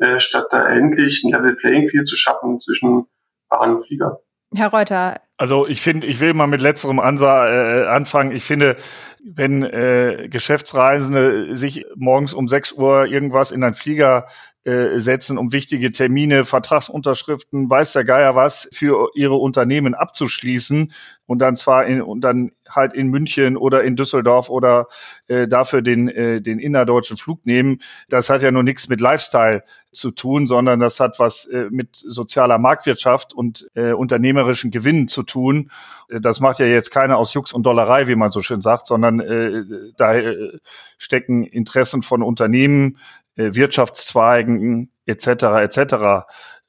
äh, 0.02 0.20
statt 0.20 0.48
da 0.52 0.68
endlich 0.68 1.24
ein 1.24 1.32
Level 1.32 1.56
Playing 1.56 1.90
Field 1.90 2.08
zu 2.08 2.16
schaffen 2.16 2.60
zwischen 2.60 3.06
Bahn 3.50 3.82
Flieger. 3.82 4.20
Herr 4.54 4.70
Reuter. 4.70 5.22
Also 5.38 5.66
ich 5.68 5.82
finde, 5.82 6.08
ich 6.08 6.20
will 6.20 6.34
mal 6.34 6.48
mit 6.48 6.62
letzterem 6.62 7.00
Ansa 7.00 7.48
äh, 7.48 7.88
anfangen. 7.88 8.32
Ich 8.32 8.44
finde, 8.44 8.76
wenn 9.24 9.64
äh, 9.64 10.28
Geschäftsreisende 10.30 11.56
sich 11.56 11.86
morgens 11.96 12.34
um 12.34 12.48
6 12.48 12.74
Uhr 12.74 13.06
irgendwas 13.06 13.52
in 13.52 13.64
einen 13.64 13.74
Flieger 13.74 14.28
äh, 14.64 15.00
setzen, 15.00 15.40
um 15.40 15.52
wichtige 15.54 15.92
Termine, 15.92 16.46
Vertragsunterschriften, 16.46 17.68
weiß 17.68 17.94
der 17.94 18.04
Geier 18.04 18.36
was, 18.36 18.70
für 18.72 19.10
ihre 19.16 19.36
Unternehmen 19.36 19.96
abzuschließen 19.96 20.92
und 21.26 21.40
dann 21.40 21.56
zwar 21.56 21.86
in, 21.86 22.02
und 22.02 22.22
dann 22.22 22.52
halt 22.70 22.94
in 22.94 23.08
München 23.08 23.58
oder 23.58 23.84
in 23.84 23.96
Düsseldorf 23.96 24.50
oder 24.50 24.88
äh, 25.28 25.48
dafür 25.48 25.82
den, 25.82 26.10
äh, 26.10 26.42
den 26.42 26.60
innerdeutschen 26.60 27.18
Flug 27.18 27.46
nehmen. 27.46 27.80
Das 28.10 28.30
hat 28.30 28.42
ja 28.42 28.52
nur 28.52 28.64
nichts 28.64 28.88
mit 28.90 29.02
Lifestyle 29.02 29.64
zu 29.92 30.12
tun, 30.12 30.46
sondern 30.46 30.80
das 30.80 31.00
hat 31.00 31.20
was 31.20 31.46
äh, 31.46 31.68
mit 31.72 31.96
sozialer 31.96 32.58
Marktwirtschaft 32.58 33.34
und 33.34 33.68
äh, 33.76 33.94
unternehmerischen 33.94 34.72
Gewinnen 34.72 35.08
zu 35.08 35.24
tun. 35.24 35.72
Äh, 36.10 36.20
das 36.20 36.40
macht 36.40 36.60
ja 36.60 36.66
jetzt 36.66 36.92
keiner 36.92 37.18
aus 37.18 37.34
Jux 37.34 37.54
und 37.54 37.64
Dollerei, 37.64 38.08
wie 38.08 38.16
man 38.16 38.32
so 38.32 38.42
schön 38.42 38.62
sagt, 38.62 38.88
sondern 38.88 39.11
äh, 39.20 39.64
da 39.98 40.16
äh, 40.16 40.60
stecken 40.98 41.44
Interessen 41.44 42.02
von 42.02 42.24
Unternehmen, 42.24 42.98
äh, 43.36 43.54
Wirtschaftszweigen 43.54 44.92
etc. 45.06 45.28
etc. 45.62 45.94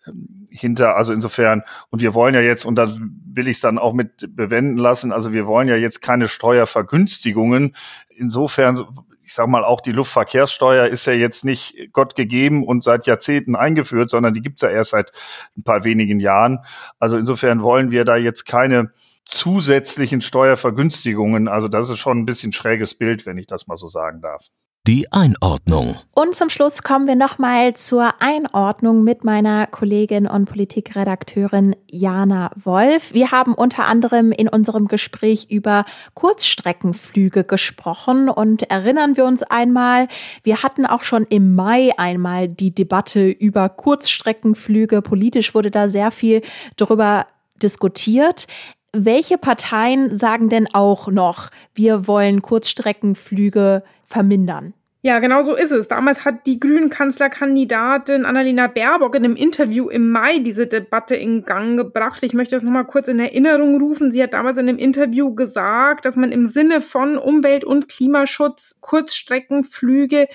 Ähm, 0.06 0.42
hinter. 0.50 0.96
Also 0.96 1.12
insofern, 1.12 1.62
und 1.90 2.02
wir 2.02 2.14
wollen 2.14 2.34
ja 2.34 2.40
jetzt, 2.40 2.64
und 2.64 2.76
da 2.76 2.88
will 2.88 3.48
ich 3.48 3.56
es 3.56 3.60
dann 3.62 3.78
auch 3.78 3.92
mit 3.92 4.36
bewenden 4.36 4.76
lassen, 4.76 5.12
also 5.12 5.32
wir 5.32 5.46
wollen 5.46 5.68
ja 5.68 5.76
jetzt 5.76 6.02
keine 6.02 6.28
Steuervergünstigungen. 6.28 7.74
Insofern, 8.08 8.80
ich 9.22 9.34
sag 9.34 9.48
mal, 9.48 9.64
auch 9.64 9.80
die 9.80 9.92
Luftverkehrssteuer 9.92 10.88
ist 10.88 11.06
ja 11.06 11.14
jetzt 11.14 11.44
nicht 11.44 11.74
Gott 11.92 12.16
gegeben 12.16 12.66
und 12.66 12.84
seit 12.84 13.06
Jahrzehnten 13.06 13.56
eingeführt, 13.56 14.10
sondern 14.10 14.34
die 14.34 14.42
gibt's 14.42 14.62
ja 14.62 14.68
erst 14.68 14.90
seit 14.90 15.12
ein 15.56 15.62
paar 15.62 15.84
wenigen 15.84 16.20
Jahren. 16.20 16.58
Also 16.98 17.16
insofern 17.16 17.62
wollen 17.62 17.90
wir 17.90 18.04
da 18.04 18.16
jetzt 18.16 18.44
keine 18.44 18.92
zusätzlichen 19.26 20.20
Steuervergünstigungen. 20.20 21.48
Also 21.48 21.68
das 21.68 21.90
ist 21.90 21.98
schon 21.98 22.18
ein 22.18 22.26
bisschen 22.26 22.52
schräges 22.52 22.94
Bild, 22.94 23.26
wenn 23.26 23.38
ich 23.38 23.46
das 23.46 23.66
mal 23.66 23.76
so 23.76 23.86
sagen 23.86 24.20
darf. 24.20 24.46
Die 24.88 25.06
Einordnung. 25.12 25.96
Und 26.12 26.34
zum 26.34 26.50
Schluss 26.50 26.82
kommen 26.82 27.06
wir 27.06 27.14
nochmal 27.14 27.74
zur 27.74 28.20
Einordnung 28.20 29.04
mit 29.04 29.22
meiner 29.22 29.68
Kollegin 29.68 30.26
und 30.26 30.46
Politikredakteurin 30.46 31.76
Jana 31.88 32.50
Wolf. 32.56 33.14
Wir 33.14 33.30
haben 33.30 33.54
unter 33.54 33.86
anderem 33.86 34.32
in 34.32 34.48
unserem 34.48 34.88
Gespräch 34.88 35.46
über 35.48 35.84
Kurzstreckenflüge 36.14 37.44
gesprochen 37.44 38.28
und 38.28 38.68
erinnern 38.72 39.16
wir 39.16 39.24
uns 39.24 39.44
einmal, 39.44 40.08
wir 40.42 40.64
hatten 40.64 40.84
auch 40.84 41.04
schon 41.04 41.26
im 41.30 41.54
Mai 41.54 41.92
einmal 41.96 42.48
die 42.48 42.74
Debatte 42.74 43.28
über 43.28 43.68
Kurzstreckenflüge. 43.68 45.00
Politisch 45.00 45.54
wurde 45.54 45.70
da 45.70 45.88
sehr 45.88 46.10
viel 46.10 46.42
darüber 46.76 47.28
diskutiert. 47.62 48.48
Welche 48.94 49.38
Parteien 49.38 50.18
sagen 50.18 50.50
denn 50.50 50.68
auch 50.74 51.08
noch, 51.08 51.50
wir 51.74 52.06
wollen 52.06 52.42
Kurzstreckenflüge 52.42 53.82
vermindern? 54.04 54.74
Ja, 55.04 55.18
genau 55.18 55.42
so 55.42 55.56
ist 55.56 55.72
es. 55.72 55.88
Damals 55.88 56.24
hat 56.24 56.46
die 56.46 56.60
grünen 56.60 56.88
Kanzlerkandidatin 56.88 58.24
Annalena 58.24 58.68
Baerbock 58.68 59.16
in 59.16 59.24
einem 59.24 59.34
Interview 59.34 59.88
im 59.88 60.10
Mai 60.10 60.38
diese 60.38 60.68
Debatte 60.68 61.16
in 61.16 61.44
Gang 61.44 61.76
gebracht. 61.76 62.22
Ich 62.22 62.34
möchte 62.34 62.54
das 62.54 62.62
nochmal 62.62 62.84
kurz 62.84 63.08
in 63.08 63.18
Erinnerung 63.18 63.80
rufen. 63.80 64.12
Sie 64.12 64.22
hat 64.22 64.32
damals 64.34 64.58
in 64.58 64.68
einem 64.68 64.78
Interview 64.78 65.34
gesagt, 65.34 66.04
dass 66.04 66.14
man 66.14 66.30
im 66.30 66.46
Sinne 66.46 66.80
von 66.80 67.16
Umwelt- 67.16 67.64
und 67.64 67.88
Klimaschutz 67.88 68.76
Kurzstreckenflüge 68.80 70.28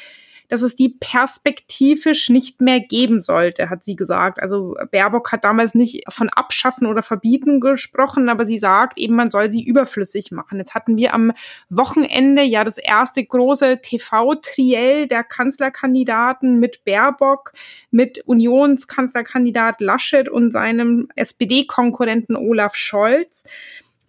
dass 0.47 0.62
es 0.62 0.75
die 0.75 0.89
perspektivisch 0.89 2.29
nicht 2.29 2.62
mehr 2.62 2.79
geben 2.79 3.21
sollte, 3.21 3.69
hat 3.69 3.83
sie 3.83 3.95
gesagt. 3.95 4.41
Also 4.41 4.75
Baerbock 4.91 5.31
hat 5.31 5.43
damals 5.43 5.75
nicht 5.75 6.03
von 6.10 6.29
Abschaffen 6.29 6.88
oder 6.88 7.03
Verbieten 7.03 7.60
gesprochen, 7.60 8.29
aber 8.29 8.45
sie 8.45 8.60
sagt 8.60 8.97
eben, 8.97 9.15
man 9.15 9.31
soll 9.31 9.49
sie 9.49 9.63
überflüssig 9.63 10.31
machen. 10.31 10.60
Jetzt 10.60 10.73
hatten 10.73 10.97
wir 10.97 11.13
am 11.13 11.33
Wochenende 11.69 12.43
ja 12.43 12.63
das 12.63 12.77
erste 12.77 13.23
große 13.23 13.81
TV-Triell 13.81 15.07
der 15.07 15.23
Kanzlerkandidaten 15.23 16.60
mit 16.60 16.86
Baerbock, 16.86 17.51
mit 17.91 18.19
Unionskanzlerkandidat 18.25 19.81
Laschet 19.81 20.29
und 20.29 20.51
seinem 20.51 21.10
SPD-Konkurrenten 21.15 22.36
Olaf 22.36 22.75
Scholz. 22.75 23.43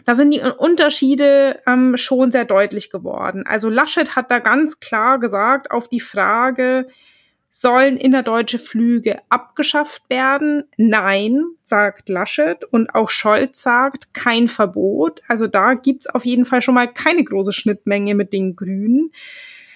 Da 0.09 0.15
sind 0.15 0.31
die 0.31 0.41
Unterschiede 0.41 1.61
ähm, 1.67 1.99
schon 1.99 2.31
sehr 2.31 2.47
deutlich 2.47 2.89
geworden. 2.89 3.45
Also 3.47 3.69
Laschet 3.69 4.17
hat 4.17 4.31
da 4.31 4.39
ganz 4.39 4.81
klar 4.81 5.19
gesagt 5.19 5.71
auf 5.71 5.87
die 5.87 6.01
Frage, 6.01 6.87
sollen 7.51 7.99
innerdeutsche 7.99 8.59
Flüge 8.59 9.19
abgeschafft 9.29 10.01
werden? 10.09 10.65
Nein, 10.79 11.45
sagt 11.65 12.09
Laschet. 12.09 12.65
Und 12.65 12.95
auch 12.95 13.11
Scholz 13.11 13.61
sagt, 13.61 14.15
kein 14.15 14.49
Verbot. 14.49 15.21
Also 15.29 15.47
da 15.47 15.75
gibt's 15.75 16.07
auf 16.07 16.25
jeden 16.25 16.47
Fall 16.47 16.63
schon 16.63 16.77
mal 16.77 16.91
keine 16.91 17.23
große 17.23 17.53
Schnittmenge 17.53 18.15
mit 18.15 18.33
den 18.33 18.57
Grünen. 18.57 19.13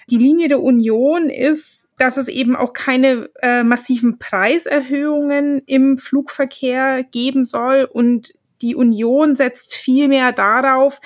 Die 0.09 0.17
Linie 0.17 0.47
der 0.47 0.63
Union 0.63 1.29
ist, 1.29 1.89
dass 1.99 2.17
es 2.17 2.27
eben 2.27 2.55
auch 2.55 2.73
keine 2.73 3.29
äh, 3.43 3.61
massiven 3.61 4.17
Preiserhöhungen 4.17 5.61
im 5.67 5.99
Flugverkehr 5.99 7.03
geben 7.03 7.45
soll 7.45 7.83
und 7.83 8.33
die 8.63 8.75
Union 8.75 9.35
setzt 9.35 9.75
vielmehr 9.75 10.31
darauf, 10.31 10.99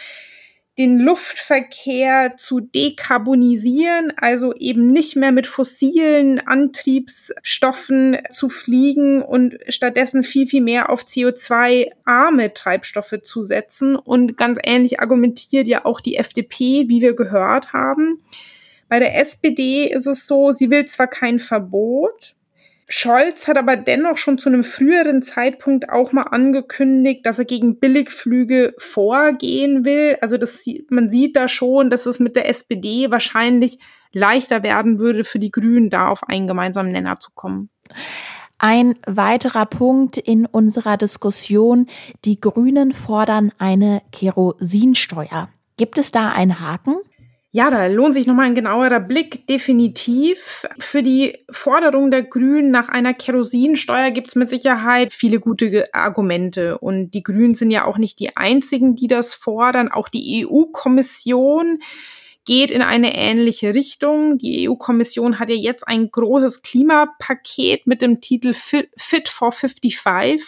den 0.78 1.00
Luftverkehr 1.00 2.36
zu 2.38 2.60
dekarbonisieren, 2.60 4.14
also 4.16 4.54
eben 4.54 4.92
nicht 4.92 5.16
mehr 5.16 5.32
mit 5.32 5.48
fossilen 5.48 6.40
Antriebsstoffen 6.40 8.20
zu 8.30 8.48
fliegen 8.50 9.24
und 9.24 9.58
stattdessen 9.70 10.22
viel, 10.22 10.46
viel 10.46 10.62
mehr 10.62 10.92
auf 10.92 11.06
CO2-arme 11.06 12.54
Treibstoffe 12.54 13.16
zu 13.24 13.42
setzen. 13.42 13.96
Und 13.96 14.38
ganz 14.38 14.60
ähnlich 14.64 15.00
argumentiert 15.00 15.68
ja 15.68 15.84
auch 15.84 16.00
die 16.00 16.16
FDP, 16.16 16.86
wie 16.88 17.02
wir 17.02 17.16
gehört 17.16 17.74
haben. 17.74 18.22
Bei 18.88 19.00
der 19.00 19.20
SPD 19.20 19.86
ist 19.86 20.06
es 20.06 20.28
so, 20.28 20.52
sie 20.52 20.70
will 20.70 20.86
zwar 20.86 21.08
kein 21.08 21.40
Verbot, 21.40 22.37
Scholz 22.90 23.48
hat 23.48 23.58
aber 23.58 23.76
dennoch 23.76 24.18
schon 24.18 24.38
zu 24.38 24.48
einem 24.48 24.64
früheren 24.64 25.22
Zeitpunkt 25.22 25.90
auch 25.90 26.14
mal 26.14 26.24
angekündigt, 26.24 27.26
dass 27.26 27.38
er 27.38 27.44
gegen 27.44 27.80
Billigflüge 27.80 28.74
vorgehen 28.78 29.84
will. 29.84 30.18
Also 30.22 30.38
das, 30.38 30.64
man 30.90 31.10
sieht 31.10 31.36
da 31.36 31.50
schon, 31.50 31.90
dass 31.90 32.06
es 32.06 32.20
mit 32.20 32.38
der 32.38 32.48
SPD 32.48 33.12
wahrscheinlich 33.12 33.80
leichter 34.14 34.64
werden 34.64 35.00
würde, 35.00 35.26
für 35.26 35.40
die 35.40 35.52
Grünen 35.52 35.90
da 35.90 36.08
auf 36.08 36.24
einen 36.30 36.48
gemeinsamen 36.48 36.94
Nenner 36.94 37.18
zu 37.18 37.32
kommen. 37.34 37.70
Ein 38.58 38.96
weiterer 39.06 39.66
Punkt 39.66 40.18
in 40.18 40.46
unserer 40.46 40.96
Diskussion. 40.96 41.88
Die 42.24 42.40
Grünen 42.40 42.94
fordern 42.94 43.52
eine 43.60 44.02
Kerosinsteuer. 44.14 45.50
Gibt 45.76 45.98
es 45.98 46.12
da 46.12 46.30
einen 46.30 46.60
Haken? 46.62 46.96
Ja, 47.58 47.72
da 47.72 47.88
lohnt 47.88 48.14
sich 48.14 48.28
nochmal 48.28 48.46
ein 48.46 48.54
genauerer 48.54 49.00
Blick. 49.00 49.48
Definitiv. 49.48 50.68
Für 50.78 51.02
die 51.02 51.40
Forderung 51.50 52.12
der 52.12 52.22
Grünen 52.22 52.70
nach 52.70 52.88
einer 52.88 53.16
Kerosinsteuer 53.16 54.12
gibt 54.12 54.28
es 54.28 54.36
mit 54.36 54.48
Sicherheit 54.48 55.12
viele 55.12 55.40
gute 55.40 55.92
Argumente. 55.92 56.78
Und 56.78 57.16
die 57.16 57.24
Grünen 57.24 57.56
sind 57.56 57.72
ja 57.72 57.86
auch 57.86 57.98
nicht 57.98 58.20
die 58.20 58.38
einzigen, 58.38 58.96
die 58.96 59.08
das 59.08 59.34
fordern. 59.34 59.92
Auch 59.92 60.08
die 60.08 60.46
EU-Kommission 60.46 61.80
geht 62.46 62.70
in 62.70 62.84
eine 62.84 63.18
ähnliche 63.18 63.74
Richtung. 63.74 64.38
Die 64.38 64.70
EU-Kommission 64.70 65.40
hat 65.40 65.50
ja 65.50 65.56
jetzt 65.56 65.88
ein 65.88 66.12
großes 66.12 66.62
Klimapaket 66.62 67.88
mit 67.88 68.04
dem 68.04 68.22
Titel 68.22 68.54
Fit 68.54 69.30
for 69.30 69.52
55 69.52 70.44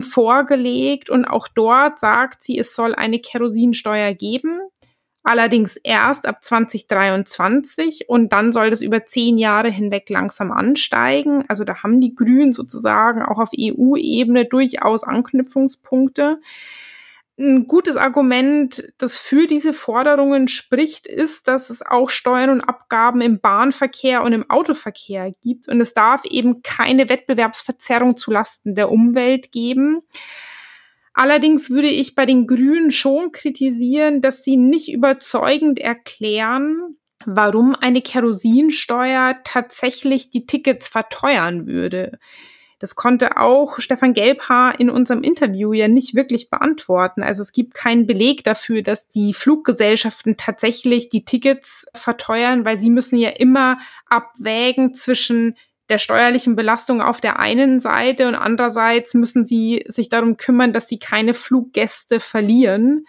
vorgelegt 0.00 1.10
und 1.10 1.26
auch 1.26 1.46
dort 1.46 2.00
sagt 2.00 2.42
sie, 2.42 2.58
es 2.58 2.74
soll 2.74 2.94
eine 2.94 3.18
Kerosinsteuer 3.18 4.14
geben 4.14 4.62
allerdings 5.22 5.76
erst 5.76 6.26
ab 6.26 6.42
2023 6.42 8.08
und 8.08 8.32
dann 8.32 8.52
soll 8.52 8.70
das 8.70 8.82
über 8.82 9.06
zehn 9.06 9.38
Jahre 9.38 9.70
hinweg 9.70 10.08
langsam 10.10 10.50
ansteigen. 10.50 11.44
Also 11.48 11.64
da 11.64 11.82
haben 11.82 12.00
die 12.00 12.14
Grünen 12.14 12.52
sozusagen 12.52 13.22
auch 13.22 13.38
auf 13.38 13.50
EU-Ebene 13.56 14.46
durchaus 14.46 15.04
Anknüpfungspunkte. 15.04 16.40
Ein 17.38 17.66
gutes 17.66 17.96
Argument, 17.96 18.92
das 18.98 19.18
für 19.18 19.46
diese 19.46 19.72
Forderungen 19.72 20.48
spricht, 20.48 21.06
ist, 21.06 21.48
dass 21.48 21.70
es 21.70 21.80
auch 21.80 22.10
Steuern 22.10 22.50
und 22.50 22.60
Abgaben 22.60 23.20
im 23.20 23.40
Bahnverkehr 23.40 24.22
und 24.22 24.32
im 24.32 24.50
Autoverkehr 24.50 25.32
gibt 25.40 25.66
und 25.66 25.80
es 25.80 25.94
darf 25.94 26.24
eben 26.26 26.62
keine 26.62 27.08
Wettbewerbsverzerrung 27.08 28.16
zulasten 28.16 28.74
der 28.74 28.90
Umwelt 28.90 29.50
geben. 29.50 30.02
Allerdings 31.14 31.70
würde 31.70 31.88
ich 31.88 32.14
bei 32.14 32.26
den 32.26 32.46
Grünen 32.46 32.90
schon 32.90 33.32
kritisieren, 33.32 34.20
dass 34.20 34.44
sie 34.44 34.56
nicht 34.56 34.90
überzeugend 34.92 35.78
erklären, 35.78 36.96
warum 37.26 37.74
eine 37.74 38.02
Kerosinsteuer 38.02 39.36
tatsächlich 39.44 40.30
die 40.30 40.46
Tickets 40.46 40.88
verteuern 40.88 41.66
würde. 41.66 42.18
Das 42.82 42.96
konnte 42.96 43.36
auch 43.36 43.78
Stefan 43.78 44.12
Gelbhaar 44.12 44.80
in 44.80 44.90
unserem 44.90 45.22
Interview 45.22 45.72
ja 45.72 45.86
nicht 45.86 46.16
wirklich 46.16 46.50
beantworten. 46.50 47.22
Also 47.22 47.40
es 47.40 47.52
gibt 47.52 47.74
keinen 47.74 48.08
Beleg 48.08 48.42
dafür, 48.42 48.82
dass 48.82 49.06
die 49.06 49.34
Fluggesellschaften 49.34 50.36
tatsächlich 50.36 51.08
die 51.08 51.24
Tickets 51.24 51.86
verteuern, 51.94 52.64
weil 52.64 52.78
sie 52.78 52.90
müssen 52.90 53.18
ja 53.18 53.30
immer 53.30 53.78
abwägen 54.06 54.94
zwischen 54.94 55.56
der 55.92 55.98
steuerlichen 55.98 56.56
Belastung 56.56 57.02
auf 57.02 57.20
der 57.20 57.38
einen 57.38 57.78
Seite 57.78 58.26
und 58.26 58.34
andererseits 58.34 59.12
müssen 59.12 59.44
sie 59.44 59.84
sich 59.86 60.08
darum 60.08 60.38
kümmern, 60.38 60.72
dass 60.72 60.88
sie 60.88 60.98
keine 60.98 61.34
Fluggäste 61.34 62.18
verlieren. 62.18 63.04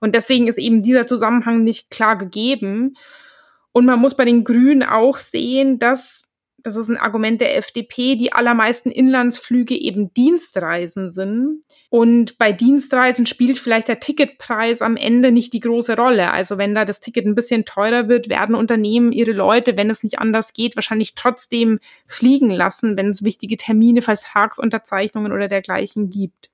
Und 0.00 0.14
deswegen 0.14 0.48
ist 0.48 0.58
eben 0.58 0.82
dieser 0.82 1.06
Zusammenhang 1.06 1.62
nicht 1.62 1.88
klar 1.90 2.18
gegeben. 2.18 2.96
Und 3.70 3.86
man 3.86 4.00
muss 4.00 4.16
bei 4.16 4.24
den 4.24 4.42
Grünen 4.42 4.82
auch 4.82 5.18
sehen, 5.18 5.78
dass 5.78 6.25
das 6.66 6.74
ist 6.74 6.88
ein 6.88 6.96
Argument 6.96 7.40
der 7.40 7.56
FDP, 7.56 8.16
die 8.16 8.32
allermeisten 8.32 8.90
Inlandsflüge 8.90 9.76
eben 9.76 10.12
Dienstreisen 10.14 11.12
sind. 11.12 11.62
Und 11.90 12.38
bei 12.38 12.50
Dienstreisen 12.50 13.24
spielt 13.24 13.56
vielleicht 13.56 13.86
der 13.86 14.00
Ticketpreis 14.00 14.82
am 14.82 14.96
Ende 14.96 15.30
nicht 15.30 15.52
die 15.52 15.60
große 15.60 15.96
Rolle. 15.96 16.32
Also 16.32 16.58
wenn 16.58 16.74
da 16.74 16.84
das 16.84 16.98
Ticket 16.98 17.24
ein 17.24 17.36
bisschen 17.36 17.66
teurer 17.66 18.08
wird, 18.08 18.28
werden 18.28 18.56
Unternehmen 18.56 19.12
ihre 19.12 19.30
Leute, 19.30 19.76
wenn 19.76 19.90
es 19.90 20.02
nicht 20.02 20.18
anders 20.18 20.54
geht, 20.54 20.74
wahrscheinlich 20.74 21.14
trotzdem 21.14 21.78
fliegen 22.08 22.50
lassen, 22.50 22.96
wenn 22.96 23.10
es 23.10 23.22
wichtige 23.22 23.56
Termine, 23.56 24.02
Vertragsunterzeichnungen 24.02 25.30
oder 25.30 25.46
dergleichen 25.46 26.10
gibt. 26.10 26.50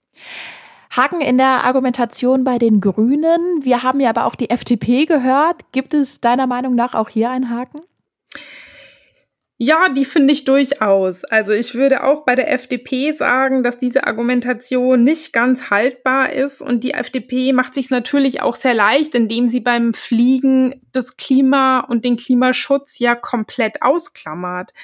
Haken 0.91 1.23
in 1.23 1.39
der 1.39 1.65
Argumentation 1.65 2.45
bei 2.45 2.59
den 2.59 2.83
Grünen. 2.83 3.65
Wir 3.65 3.83
haben 3.83 3.99
ja 3.99 4.11
aber 4.11 4.27
auch 4.27 4.35
die 4.35 4.51
FDP 4.51 5.07
gehört. 5.07 5.73
Gibt 5.73 5.95
es 5.95 6.21
deiner 6.21 6.47
Meinung 6.47 6.75
nach 6.75 6.93
auch 6.93 7.09
hier 7.09 7.31
einen 7.31 7.49
Haken? 7.49 7.81
Ja, 9.65 9.89
die 9.89 10.05
finde 10.05 10.33
ich 10.33 10.45
durchaus. 10.45 11.23
Also 11.23 11.53
ich 11.53 11.77
würde 11.77 12.03
auch 12.03 12.25
bei 12.25 12.35
der 12.35 12.53
FDP 12.53 13.13
sagen, 13.13 13.63
dass 13.63 13.79
diese 13.79 14.09
Argumentation 14.09 15.05
nicht 15.05 15.33
ganz 15.33 15.71
haltbar 15.71 16.33
ist 16.33 16.61
und 16.61 16.83
die 16.83 16.95
FDP 16.95 17.53
macht 17.53 17.73
sich 17.73 17.89
natürlich 17.89 18.43
auch 18.43 18.57
sehr 18.57 18.75
leicht, 18.75 19.15
indem 19.15 19.47
sie 19.47 19.61
beim 19.61 19.95
Fliegen 19.95 20.83
das 20.93 21.17
Klima 21.17 21.79
und 21.79 22.05
den 22.05 22.17
Klimaschutz 22.17 22.99
ja 22.99 23.15
komplett 23.15 23.83
ausklammert. 23.83 24.75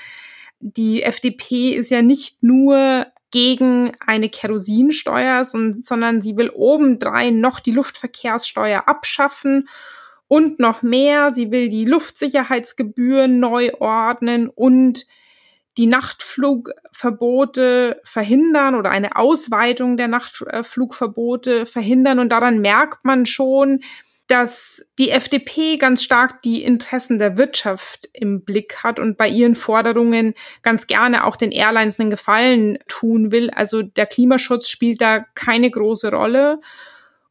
Die 0.60 1.02
FDP 1.02 1.70
ist 1.70 1.90
ja 1.90 2.00
nicht 2.00 2.44
nur 2.44 3.04
gegen 3.32 3.90
eine 4.06 4.28
Kerosinsteuer, 4.28 5.44
sondern 5.44 6.22
sie 6.22 6.36
will 6.36 6.50
obendrein 6.50 7.40
noch 7.40 7.58
die 7.58 7.72
Luftverkehrssteuer 7.72 8.84
abschaffen 8.86 9.68
und 10.28 10.60
noch 10.60 10.82
mehr. 10.82 11.34
Sie 11.34 11.50
will 11.50 11.68
die 11.68 11.84
Luftsicherheitsgebühren 11.84 13.40
neu 13.40 13.72
ordnen 13.80 14.48
und 14.48 15.06
die 15.78 15.86
Nachtflugverbote 15.86 18.00
verhindern 18.02 18.74
oder 18.74 18.90
eine 18.90 19.16
Ausweitung 19.16 19.96
der 19.96 20.08
Nachtflugverbote 20.08 21.66
verhindern. 21.66 22.18
Und 22.18 22.30
daran 22.30 22.60
merkt 22.60 23.04
man 23.04 23.26
schon, 23.26 23.80
dass 24.26 24.84
die 24.98 25.10
FDP 25.10 25.76
ganz 25.76 26.02
stark 26.02 26.42
die 26.42 26.62
Interessen 26.62 27.18
der 27.18 27.38
Wirtschaft 27.38 28.10
im 28.12 28.44
Blick 28.44 28.84
hat 28.84 28.98
und 28.98 29.16
bei 29.16 29.26
ihren 29.26 29.54
Forderungen 29.54 30.34
ganz 30.62 30.86
gerne 30.86 31.24
auch 31.24 31.36
den 31.36 31.50
Airlines 31.50 31.98
einen 31.98 32.10
Gefallen 32.10 32.78
tun 32.88 33.32
will. 33.32 33.48
Also 33.50 33.82
der 33.82 34.04
Klimaschutz 34.04 34.68
spielt 34.68 35.00
da 35.00 35.24
keine 35.34 35.70
große 35.70 36.10
Rolle. 36.10 36.60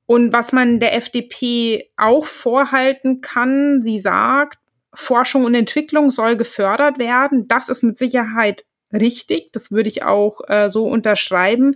Und 0.08 0.34
was 0.34 0.52
man 0.52 0.80
der 0.80 0.96
FDP 0.96 1.92
auch 1.98 2.26
vorhalten 2.26 3.22
kann, 3.22 3.82
sie 3.82 4.00
sagt, 4.00 4.58
Forschung 4.94 5.44
und 5.44 5.54
Entwicklung 5.54 6.10
soll 6.10 6.38
gefördert 6.38 6.98
werden. 6.98 7.48
Das 7.48 7.70
ist 7.70 7.84
mit 7.84 7.98
Sicherheit 8.00 8.66
richtig. 8.92 9.52
Das 9.52 9.72
würde 9.72 9.90
ich 9.90 10.04
auch 10.04 10.42
äh, 10.48 10.70
so 10.70 10.86
unterschreiben. 10.86 11.76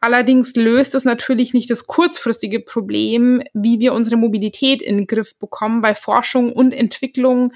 Allerdings 0.00 0.54
löst 0.54 0.94
es 0.94 1.04
natürlich 1.04 1.54
nicht 1.54 1.70
das 1.70 1.86
kurzfristige 1.86 2.60
Problem, 2.60 3.42
wie 3.52 3.78
wir 3.78 3.92
unsere 3.92 4.16
Mobilität 4.16 4.80
in 4.80 4.96
den 4.96 5.06
Griff 5.06 5.36
bekommen, 5.36 5.82
weil 5.82 5.94
Forschung 5.94 6.52
und 6.52 6.72
Entwicklung 6.72 7.52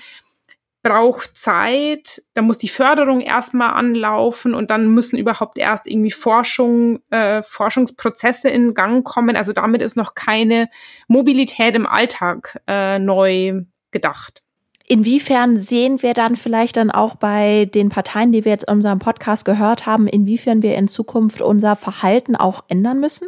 braucht 0.87 1.37
Zeit, 1.37 2.22
da 2.35 2.42
muss 2.42 2.59
die 2.59 2.68
Förderung 2.68 3.20
erstmal 3.20 3.70
anlaufen 3.70 4.55
und 4.55 4.70
dann 4.70 4.88
müssen 4.88 5.18
überhaupt 5.18 5.59
erst 5.59 5.88
irgendwie 5.88 6.12
Forschung, 6.12 7.01
äh, 7.11 7.42
Forschungsprozesse 7.42 8.49
in 8.49 8.72
Gang 8.72 9.05
kommen. 9.05 9.35
Also 9.35 9.53
damit 9.53 9.83
ist 9.83 9.96
noch 9.96 10.14
keine 10.14 10.68
Mobilität 11.09 11.75
im 11.75 11.88
Alltag 11.88 12.61
äh, 12.68 13.01
neu 13.01 13.62
gedacht. 13.90 14.44
Inwiefern 14.87 15.59
sehen 15.59 16.03
wir 16.03 16.14
dann 16.14 16.37
vielleicht 16.37 16.77
dann 16.77 16.92
auch 16.92 17.16
bei 17.16 17.64
den 17.64 17.88
Parteien, 17.88 18.31
die 18.31 18.44
wir 18.44 18.53
jetzt 18.53 18.68
in 18.68 18.75
unserem 18.75 19.01
Podcast 19.01 19.44
gehört 19.44 19.87
haben, 19.87 20.07
inwiefern 20.07 20.62
wir 20.62 20.77
in 20.77 20.87
Zukunft 20.87 21.42
unser 21.42 21.75
Verhalten 21.75 22.37
auch 22.37 22.62
ändern 22.68 23.01
müssen? 23.01 23.27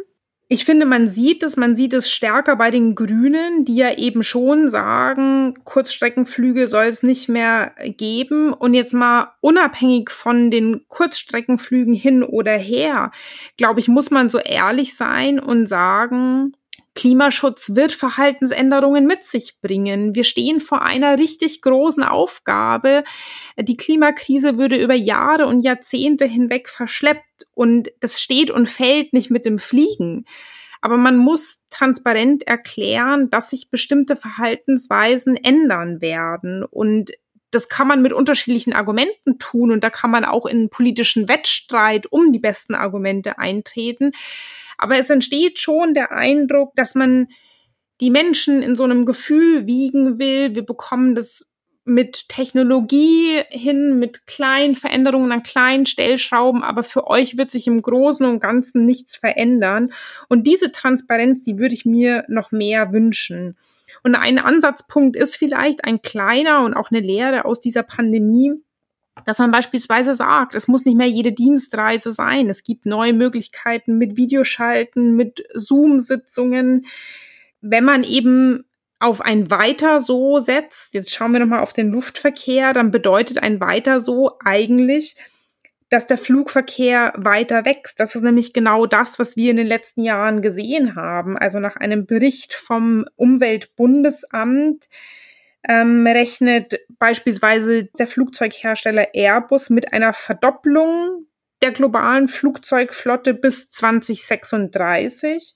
Ich 0.51 0.65
finde, 0.65 0.87
man 0.87 1.07
sieht 1.07 1.43
es, 1.43 1.57
man 1.57 1.75
sieht 1.75 1.93
es 1.93 2.09
stärker 2.09 2.55
bei 2.55 2.71
den 2.71 2.95
Grünen, 2.95 3.65
die 3.65 3.75
ja 3.75 3.95
eben 3.95 4.23
schon 4.23 4.67
sagen, 4.67 5.53
Kurzstreckenflüge 5.63 6.67
soll 6.67 6.85
es 6.85 7.03
nicht 7.03 7.29
mehr 7.29 7.75
geben. 7.85 8.51
Und 8.51 8.73
jetzt 8.73 8.95
mal 8.95 9.33
unabhängig 9.41 10.09
von 10.09 10.49
den 10.49 10.87
Kurzstreckenflügen 10.87 11.93
hin 11.93 12.23
oder 12.23 12.57
her, 12.57 13.11
glaube 13.57 13.79
ich, 13.79 13.87
muss 13.87 14.09
man 14.09 14.29
so 14.29 14.39
ehrlich 14.39 14.95
sein 14.95 15.39
und 15.39 15.67
sagen, 15.67 16.53
Klimaschutz 16.99 17.75
wird 17.75 17.93
Verhaltensänderungen 17.93 19.05
mit 19.05 19.23
sich 19.23 19.61
bringen. 19.61 20.15
Wir 20.15 20.25
stehen 20.25 20.59
vor 20.59 20.81
einer 20.81 21.17
richtig 21.17 21.61
großen 21.61 22.03
Aufgabe. 22.03 23.05
Die 23.57 23.77
Klimakrise 23.77 24.57
würde 24.57 24.75
über 24.75 24.95
Jahre 24.95 25.47
und 25.47 25.61
Jahrzehnte 25.61 26.25
hinweg 26.25 26.67
verschleppt 26.67 27.45
und 27.53 27.89
das 28.01 28.19
steht 28.19 28.51
und 28.51 28.67
fällt 28.67 29.13
nicht 29.13 29.31
mit 29.31 29.45
dem 29.45 29.59
Fliegen. 29.59 30.25
Aber 30.81 30.97
man 30.97 31.15
muss 31.15 31.61
transparent 31.69 32.45
erklären, 32.45 33.29
dass 33.29 33.51
sich 33.51 33.69
bestimmte 33.69 34.17
Verhaltensweisen 34.17 35.37
ändern 35.37 36.01
werden 36.01 36.65
und 36.65 37.11
das 37.51 37.69
kann 37.69 37.87
man 37.87 38.01
mit 38.01 38.11
unterschiedlichen 38.11 38.73
Argumenten 38.73 39.39
tun 39.39 39.71
und 39.71 39.85
da 39.85 39.89
kann 39.89 40.11
man 40.11 40.25
auch 40.25 40.45
in 40.45 40.69
politischen 40.69 41.29
Wettstreit 41.29 42.11
um 42.11 42.33
die 42.33 42.39
besten 42.39 42.75
Argumente 42.75 43.39
eintreten. 43.39 44.11
Aber 44.79 44.97
es 44.97 45.09
entsteht 45.09 45.59
schon 45.59 45.93
der 45.93 46.11
Eindruck, 46.13 46.73
dass 46.75 46.95
man 46.95 47.27
die 47.99 48.09
Menschen 48.09 48.63
in 48.63 48.75
so 48.75 48.85
einem 48.85 49.05
Gefühl 49.05 49.67
wiegen 49.67 50.19
will. 50.19 50.55
Wir 50.55 50.65
bekommen 50.65 51.15
das 51.15 51.45
mit 51.83 52.29
Technologie 52.29 53.41
hin, 53.49 53.99
mit 53.99 54.25
kleinen 54.25 54.75
Veränderungen 54.75 55.33
an 55.33 55.43
kleinen 55.43 55.85
Stellschrauben, 55.85 56.63
aber 56.63 56.83
für 56.83 57.07
euch 57.07 57.37
wird 57.37 57.51
sich 57.51 57.67
im 57.67 57.81
Großen 57.81 58.25
und 58.25 58.39
Ganzen 58.39 58.85
nichts 58.85 59.17
verändern. 59.17 59.91
Und 60.29 60.47
diese 60.47 60.71
Transparenz, 60.71 61.43
die 61.43 61.59
würde 61.59 61.73
ich 61.73 61.85
mir 61.85 62.23
noch 62.29 62.51
mehr 62.51 62.93
wünschen. 62.93 63.57
Und 64.01 64.15
ein 64.15 64.39
Ansatzpunkt 64.39 65.17
ist 65.17 65.35
vielleicht 65.35 65.83
ein 65.83 66.01
kleiner 66.01 66.63
und 66.63 66.73
auch 66.73 66.89
eine 66.89 67.01
Lehre 67.01 67.43
aus 67.43 67.59
dieser 67.59 67.83
Pandemie, 67.83 68.53
dass 69.25 69.39
man 69.39 69.51
beispielsweise 69.51 70.15
sagt, 70.15 70.55
es 70.55 70.67
muss 70.67 70.85
nicht 70.85 70.97
mehr 70.97 71.07
jede 71.07 71.31
Dienstreise 71.31 72.11
sein. 72.11 72.49
Es 72.49 72.63
gibt 72.63 72.85
neue 72.85 73.13
Möglichkeiten 73.13 73.97
mit 73.97 74.17
Videoschalten, 74.17 75.15
mit 75.15 75.43
Zoom-Sitzungen. 75.53 76.85
Wenn 77.61 77.83
man 77.83 78.03
eben 78.03 78.65
auf 78.99 79.21
ein 79.21 79.49
Weiter 79.49 80.01
so 80.01 80.39
setzt, 80.39 80.93
jetzt 80.93 81.11
schauen 81.11 81.31
wir 81.31 81.39
nochmal 81.39 81.61
auf 81.61 81.73
den 81.73 81.91
Luftverkehr, 81.91 82.73
dann 82.73 82.91
bedeutet 82.91 83.37
ein 83.41 83.61
Weiter 83.61 84.01
so 84.01 84.37
eigentlich, 84.43 85.15
dass 85.89 86.05
der 86.05 86.17
Flugverkehr 86.17 87.13
weiter 87.15 87.65
wächst. 87.65 87.99
Das 87.99 88.13
ist 88.13 88.21
nämlich 88.21 88.53
genau 88.53 88.85
das, 88.85 89.17
was 89.17 89.35
wir 89.35 89.51
in 89.51 89.57
den 89.57 89.67
letzten 89.67 90.03
Jahren 90.03 90.41
gesehen 90.41 90.95
haben. 90.95 91.37
Also 91.37 91.59
nach 91.59 91.77
einem 91.77 92.05
Bericht 92.05 92.53
vom 92.53 93.05
Umweltbundesamt 93.15 94.87
ähm, 95.67 96.05
rechnet 96.07 96.79
beispielsweise 96.99 97.85
der 97.85 98.07
Flugzeughersteller 98.07 99.13
Airbus 99.13 99.69
mit 99.69 99.93
einer 99.93 100.13
Verdopplung 100.13 101.25
der 101.61 101.71
globalen 101.71 102.27
Flugzeugflotte 102.27 103.33
bis 103.33 103.69
2036. 103.69 105.55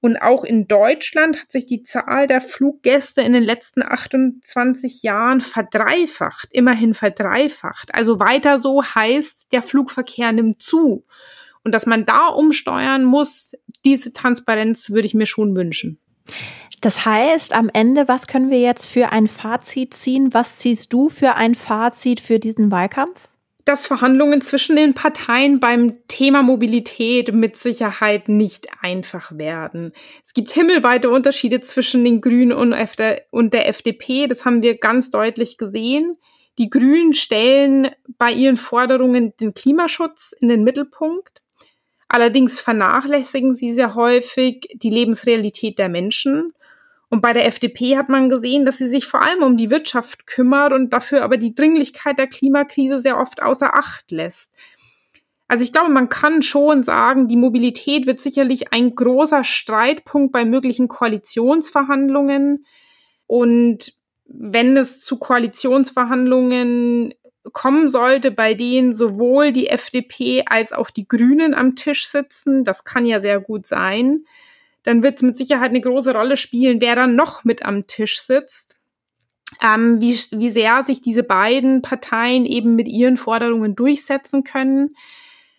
Und 0.00 0.18
auch 0.18 0.44
in 0.44 0.68
Deutschland 0.68 1.40
hat 1.40 1.50
sich 1.50 1.64
die 1.64 1.82
Zahl 1.82 2.26
der 2.26 2.42
Fluggäste 2.42 3.22
in 3.22 3.32
den 3.32 3.42
letzten 3.42 3.82
28 3.82 5.02
Jahren 5.02 5.40
verdreifacht, 5.40 6.48
immerhin 6.52 6.92
verdreifacht. 6.92 7.94
Also 7.94 8.20
weiter 8.20 8.60
so 8.60 8.82
heißt, 8.82 9.50
der 9.52 9.62
Flugverkehr 9.62 10.30
nimmt 10.32 10.60
zu. 10.60 11.06
Und 11.64 11.72
dass 11.72 11.86
man 11.86 12.04
da 12.04 12.28
umsteuern 12.28 13.04
muss, 13.04 13.52
diese 13.86 14.12
Transparenz 14.12 14.90
würde 14.90 15.06
ich 15.06 15.14
mir 15.14 15.26
schon 15.26 15.56
wünschen. 15.56 15.98
Das 16.80 17.06
heißt, 17.06 17.54
am 17.54 17.70
Ende, 17.72 18.08
was 18.08 18.26
können 18.26 18.50
wir 18.50 18.60
jetzt 18.60 18.86
für 18.86 19.10
ein 19.10 19.26
Fazit 19.26 19.94
ziehen? 19.94 20.34
Was 20.34 20.58
ziehst 20.58 20.92
du 20.92 21.08
für 21.08 21.34
ein 21.34 21.54
Fazit 21.54 22.20
für 22.20 22.38
diesen 22.38 22.70
Wahlkampf? 22.70 23.28
dass 23.64 23.86
Verhandlungen 23.86 24.42
zwischen 24.42 24.76
den 24.76 24.94
Parteien 24.94 25.58
beim 25.58 26.06
Thema 26.06 26.42
Mobilität 26.42 27.32
mit 27.32 27.56
Sicherheit 27.56 28.28
nicht 28.28 28.68
einfach 28.82 29.36
werden. 29.38 29.92
Es 30.22 30.34
gibt 30.34 30.50
himmelweite 30.50 31.08
Unterschiede 31.08 31.60
zwischen 31.62 32.04
den 32.04 32.20
Grünen 32.20 32.52
und 32.52 33.54
der 33.54 33.68
FDP. 33.68 34.26
Das 34.26 34.44
haben 34.44 34.62
wir 34.62 34.76
ganz 34.76 35.10
deutlich 35.10 35.56
gesehen. 35.56 36.18
Die 36.58 36.70
Grünen 36.70 37.14
stellen 37.14 37.90
bei 38.18 38.30
ihren 38.30 38.56
Forderungen 38.56 39.34
den 39.38 39.54
Klimaschutz 39.54 40.34
in 40.40 40.48
den 40.48 40.62
Mittelpunkt. 40.62 41.40
Allerdings 42.08 42.60
vernachlässigen 42.60 43.54
sie 43.54 43.72
sehr 43.74 43.94
häufig 43.94 44.68
die 44.74 44.90
Lebensrealität 44.90 45.78
der 45.78 45.88
Menschen 45.88 46.52
und 47.14 47.20
bei 47.20 47.32
der 47.32 47.46
FDP 47.46 47.96
hat 47.96 48.08
man 48.08 48.28
gesehen, 48.28 48.64
dass 48.64 48.78
sie 48.78 48.88
sich 48.88 49.06
vor 49.06 49.22
allem 49.22 49.44
um 49.44 49.56
die 49.56 49.70
Wirtschaft 49.70 50.26
kümmert 50.26 50.72
und 50.72 50.92
dafür 50.92 51.22
aber 51.22 51.36
die 51.36 51.54
Dringlichkeit 51.54 52.18
der 52.18 52.26
Klimakrise 52.26 52.98
sehr 52.98 53.20
oft 53.20 53.40
außer 53.40 53.76
Acht 53.76 54.10
lässt. 54.10 54.50
Also 55.46 55.62
ich 55.62 55.72
glaube, 55.72 55.90
man 55.90 56.08
kann 56.08 56.42
schon 56.42 56.82
sagen, 56.82 57.28
die 57.28 57.36
Mobilität 57.36 58.06
wird 58.06 58.18
sicherlich 58.18 58.72
ein 58.72 58.96
großer 58.96 59.44
Streitpunkt 59.44 60.32
bei 60.32 60.44
möglichen 60.44 60.88
Koalitionsverhandlungen. 60.88 62.66
Und 63.28 63.94
wenn 64.24 64.76
es 64.76 65.00
zu 65.00 65.16
Koalitionsverhandlungen 65.16 67.14
kommen 67.52 67.88
sollte, 67.88 68.30
bei 68.30 68.54
denen 68.54 68.94
sowohl 68.94 69.52
die 69.52 69.68
FDP 69.68 70.44
als 70.46 70.72
auch 70.72 70.90
die 70.90 71.06
Grünen 71.06 71.54
am 71.54 71.76
Tisch 71.76 72.06
sitzen, 72.06 72.64
das 72.64 72.84
kann 72.84 73.06
ja 73.06 73.20
sehr 73.20 73.40
gut 73.40 73.66
sein, 73.66 74.24
dann 74.82 75.02
wird 75.02 75.16
es 75.16 75.22
mit 75.22 75.36
Sicherheit 75.36 75.70
eine 75.70 75.80
große 75.80 76.12
Rolle 76.12 76.36
spielen, 76.36 76.80
wer 76.80 76.94
dann 76.94 77.16
noch 77.16 77.44
mit 77.44 77.64
am 77.64 77.86
Tisch 77.86 78.20
sitzt. 78.20 78.76
Ähm, 79.62 80.00
wie, 80.00 80.14
wie 80.32 80.50
sehr 80.50 80.82
sich 80.84 81.00
diese 81.00 81.22
beiden 81.22 81.80
Parteien 81.80 82.44
eben 82.44 82.74
mit 82.74 82.88
ihren 82.88 83.16
Forderungen 83.16 83.76
durchsetzen 83.76 84.42
können. 84.42 84.96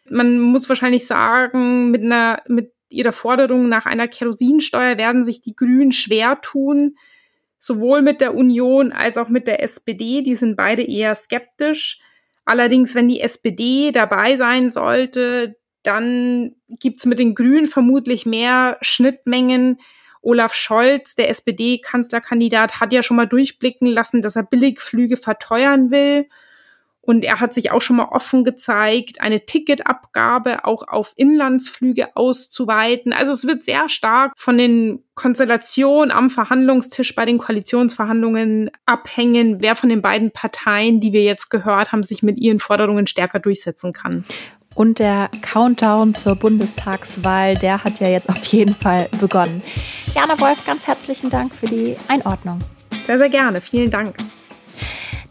Man 0.09 0.39
muss 0.39 0.67
wahrscheinlich 0.67 1.07
sagen, 1.07 1.91
mit 1.91 2.01
einer, 2.01 2.41
mit 2.47 2.73
ihrer 2.89 3.13
Forderung 3.13 3.69
nach 3.69 3.85
einer 3.85 4.07
Kerosinsteuer 4.07 4.97
werden 4.97 5.23
sich 5.23 5.39
die 5.39 5.55
Grünen 5.55 5.91
schwer 5.91 6.41
tun, 6.41 6.97
sowohl 7.57 8.01
mit 8.01 8.21
der 8.21 8.35
Union 8.35 8.91
als 8.91 9.17
auch 9.17 9.29
mit 9.29 9.47
der 9.47 9.63
SPD. 9.63 10.21
Die 10.21 10.35
sind 10.35 10.55
beide 10.55 10.83
eher 10.83 11.15
skeptisch. 11.15 11.99
Allerdings, 12.45 12.93
wenn 12.95 13.07
die 13.07 13.21
SPD 13.21 13.91
dabei 13.91 14.37
sein 14.37 14.69
sollte, 14.69 15.55
dann 15.83 16.55
gibt's 16.67 17.05
mit 17.05 17.19
den 17.19 17.35
Grünen 17.35 17.67
vermutlich 17.67 18.25
mehr 18.25 18.77
Schnittmengen. 18.81 19.79
Olaf 20.21 20.53
Scholz, 20.55 21.15
der 21.15 21.29
SPD-Kanzlerkandidat, 21.29 22.79
hat 22.79 22.91
ja 22.93 23.03
schon 23.03 23.17
mal 23.17 23.27
durchblicken 23.27 23.87
lassen, 23.87 24.21
dass 24.21 24.35
er 24.35 24.43
Billigflüge 24.43 25.17
verteuern 25.17 25.91
will. 25.91 26.27
Und 27.05 27.23
er 27.23 27.39
hat 27.39 27.53
sich 27.53 27.71
auch 27.71 27.81
schon 27.81 27.97
mal 27.97 28.09
offen 28.11 28.43
gezeigt, 28.43 29.21
eine 29.21 29.45
Ticketabgabe 29.45 30.65
auch 30.65 30.87
auf 30.87 31.13
Inlandsflüge 31.15 32.15
auszuweiten. 32.15 33.13
Also 33.13 33.31
es 33.31 33.45
wird 33.45 33.63
sehr 33.63 33.89
stark 33.89 34.33
von 34.35 34.57
den 34.57 35.03
Konstellationen 35.13 36.11
am 36.11 36.29
Verhandlungstisch 36.29 37.15
bei 37.15 37.25
den 37.25 37.37
Koalitionsverhandlungen 37.37 38.71
abhängen, 38.85 39.57
wer 39.61 39.75
von 39.75 39.89
den 39.89 40.01
beiden 40.01 40.31
Parteien, 40.31 40.99
die 40.99 41.13
wir 41.13 41.23
jetzt 41.23 41.49
gehört 41.49 41.91
haben, 41.91 42.03
sich 42.03 42.23
mit 42.23 42.39
ihren 42.39 42.59
Forderungen 42.59 43.07
stärker 43.07 43.39
durchsetzen 43.39 43.93
kann. 43.93 44.25
Und 44.75 44.99
der 44.99 45.29
Countdown 45.41 46.13
zur 46.15 46.35
Bundestagswahl, 46.35 47.55
der 47.55 47.83
hat 47.85 48.01
ja 48.01 48.09
jetzt 48.09 48.27
auf 48.27 48.43
jeden 48.45 48.75
Fall 48.75 49.07
begonnen. 49.21 49.63
Jana 50.13 50.37
Wolf, 50.39 50.65
ganz 50.65 50.85
herzlichen 50.85 51.29
Dank 51.29 51.55
für 51.55 51.65
die 51.65 51.95
Einordnung. 52.09 52.59
Sehr, 53.05 53.17
sehr 53.17 53.29
gerne. 53.29 53.61
Vielen 53.61 53.89
Dank. 53.89 54.15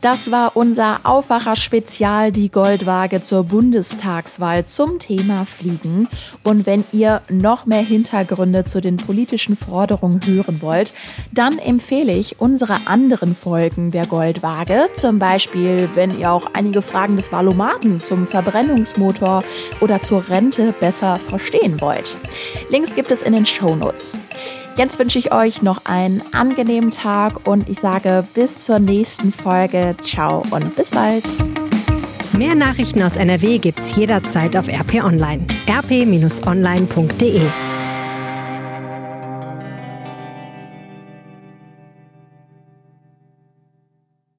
Das 0.05 0.31
war 0.31 0.55
unser 0.55 1.01
Aufwacher-Spezial, 1.05 2.31
die 2.31 2.51
Goldwaage 2.51 3.23
zur 3.23 3.45
Bundestagswahl 3.45 4.67
zum 4.67 4.99
Thema 4.99 5.47
Fliegen. 5.47 6.09
Und 6.43 6.67
wenn 6.67 6.85
ihr 6.93 7.23
noch 7.31 7.65
mehr 7.65 7.81
Hintergründe 7.81 8.65
zu 8.65 8.83
den 8.83 8.99
politischen 8.99 9.57
Forderungen 9.57 10.21
hören 10.27 10.61
wollt, 10.61 10.93
dann 11.33 11.59
empfehle 11.59 12.13
ich 12.13 12.39
unsere 12.39 12.87
anderen 12.87 13.35
Folgen 13.35 13.93
der 13.93 14.05
Goldwaage. 14.05 14.91
Zum 14.93 15.19
Beispiel, 15.19 15.89
wenn 15.95 16.19
ihr 16.19 16.31
auch 16.31 16.51
einige 16.53 16.83
Fragen 16.83 17.17
des 17.17 17.33
Valomaten 17.33 17.99
zum 17.99 18.27
Verbrennungsmotor 18.27 19.43
oder 19.81 20.03
zur 20.03 20.29
Rente 20.29 20.75
besser 20.81 21.19
verstehen 21.31 21.81
wollt. 21.81 22.19
Links 22.69 22.95
gibt 22.95 23.11
es 23.11 23.23
in 23.23 23.33
den 23.33 23.47
Shownotes. 23.47 24.19
Jetzt 24.77 24.99
wünsche 24.99 25.19
ich 25.21 25.33
euch 25.33 25.63
noch 25.63 25.85
einen 25.85 26.23
angenehmen 26.33 26.91
Tag 26.91 27.47
und 27.47 27.69
ich 27.69 27.79
sage 27.79 28.25
bis 28.35 28.65
zur 28.65 28.81
nächsten 28.81 29.33
Folge. 29.33 29.97
Ciao 30.03 30.43
und 30.51 30.75
bis 30.75 30.91
bald. 30.91 31.25
Mehr 32.37 32.57
Nachrichten 32.57 33.01
aus 33.03 33.17
NRW 33.17 33.59
gibt's 33.59 33.95
jederzeit 33.95 34.57
auf 34.57 34.69
RP 34.69 35.05
Online. 35.05 35.47
rp-online.de 35.69 37.43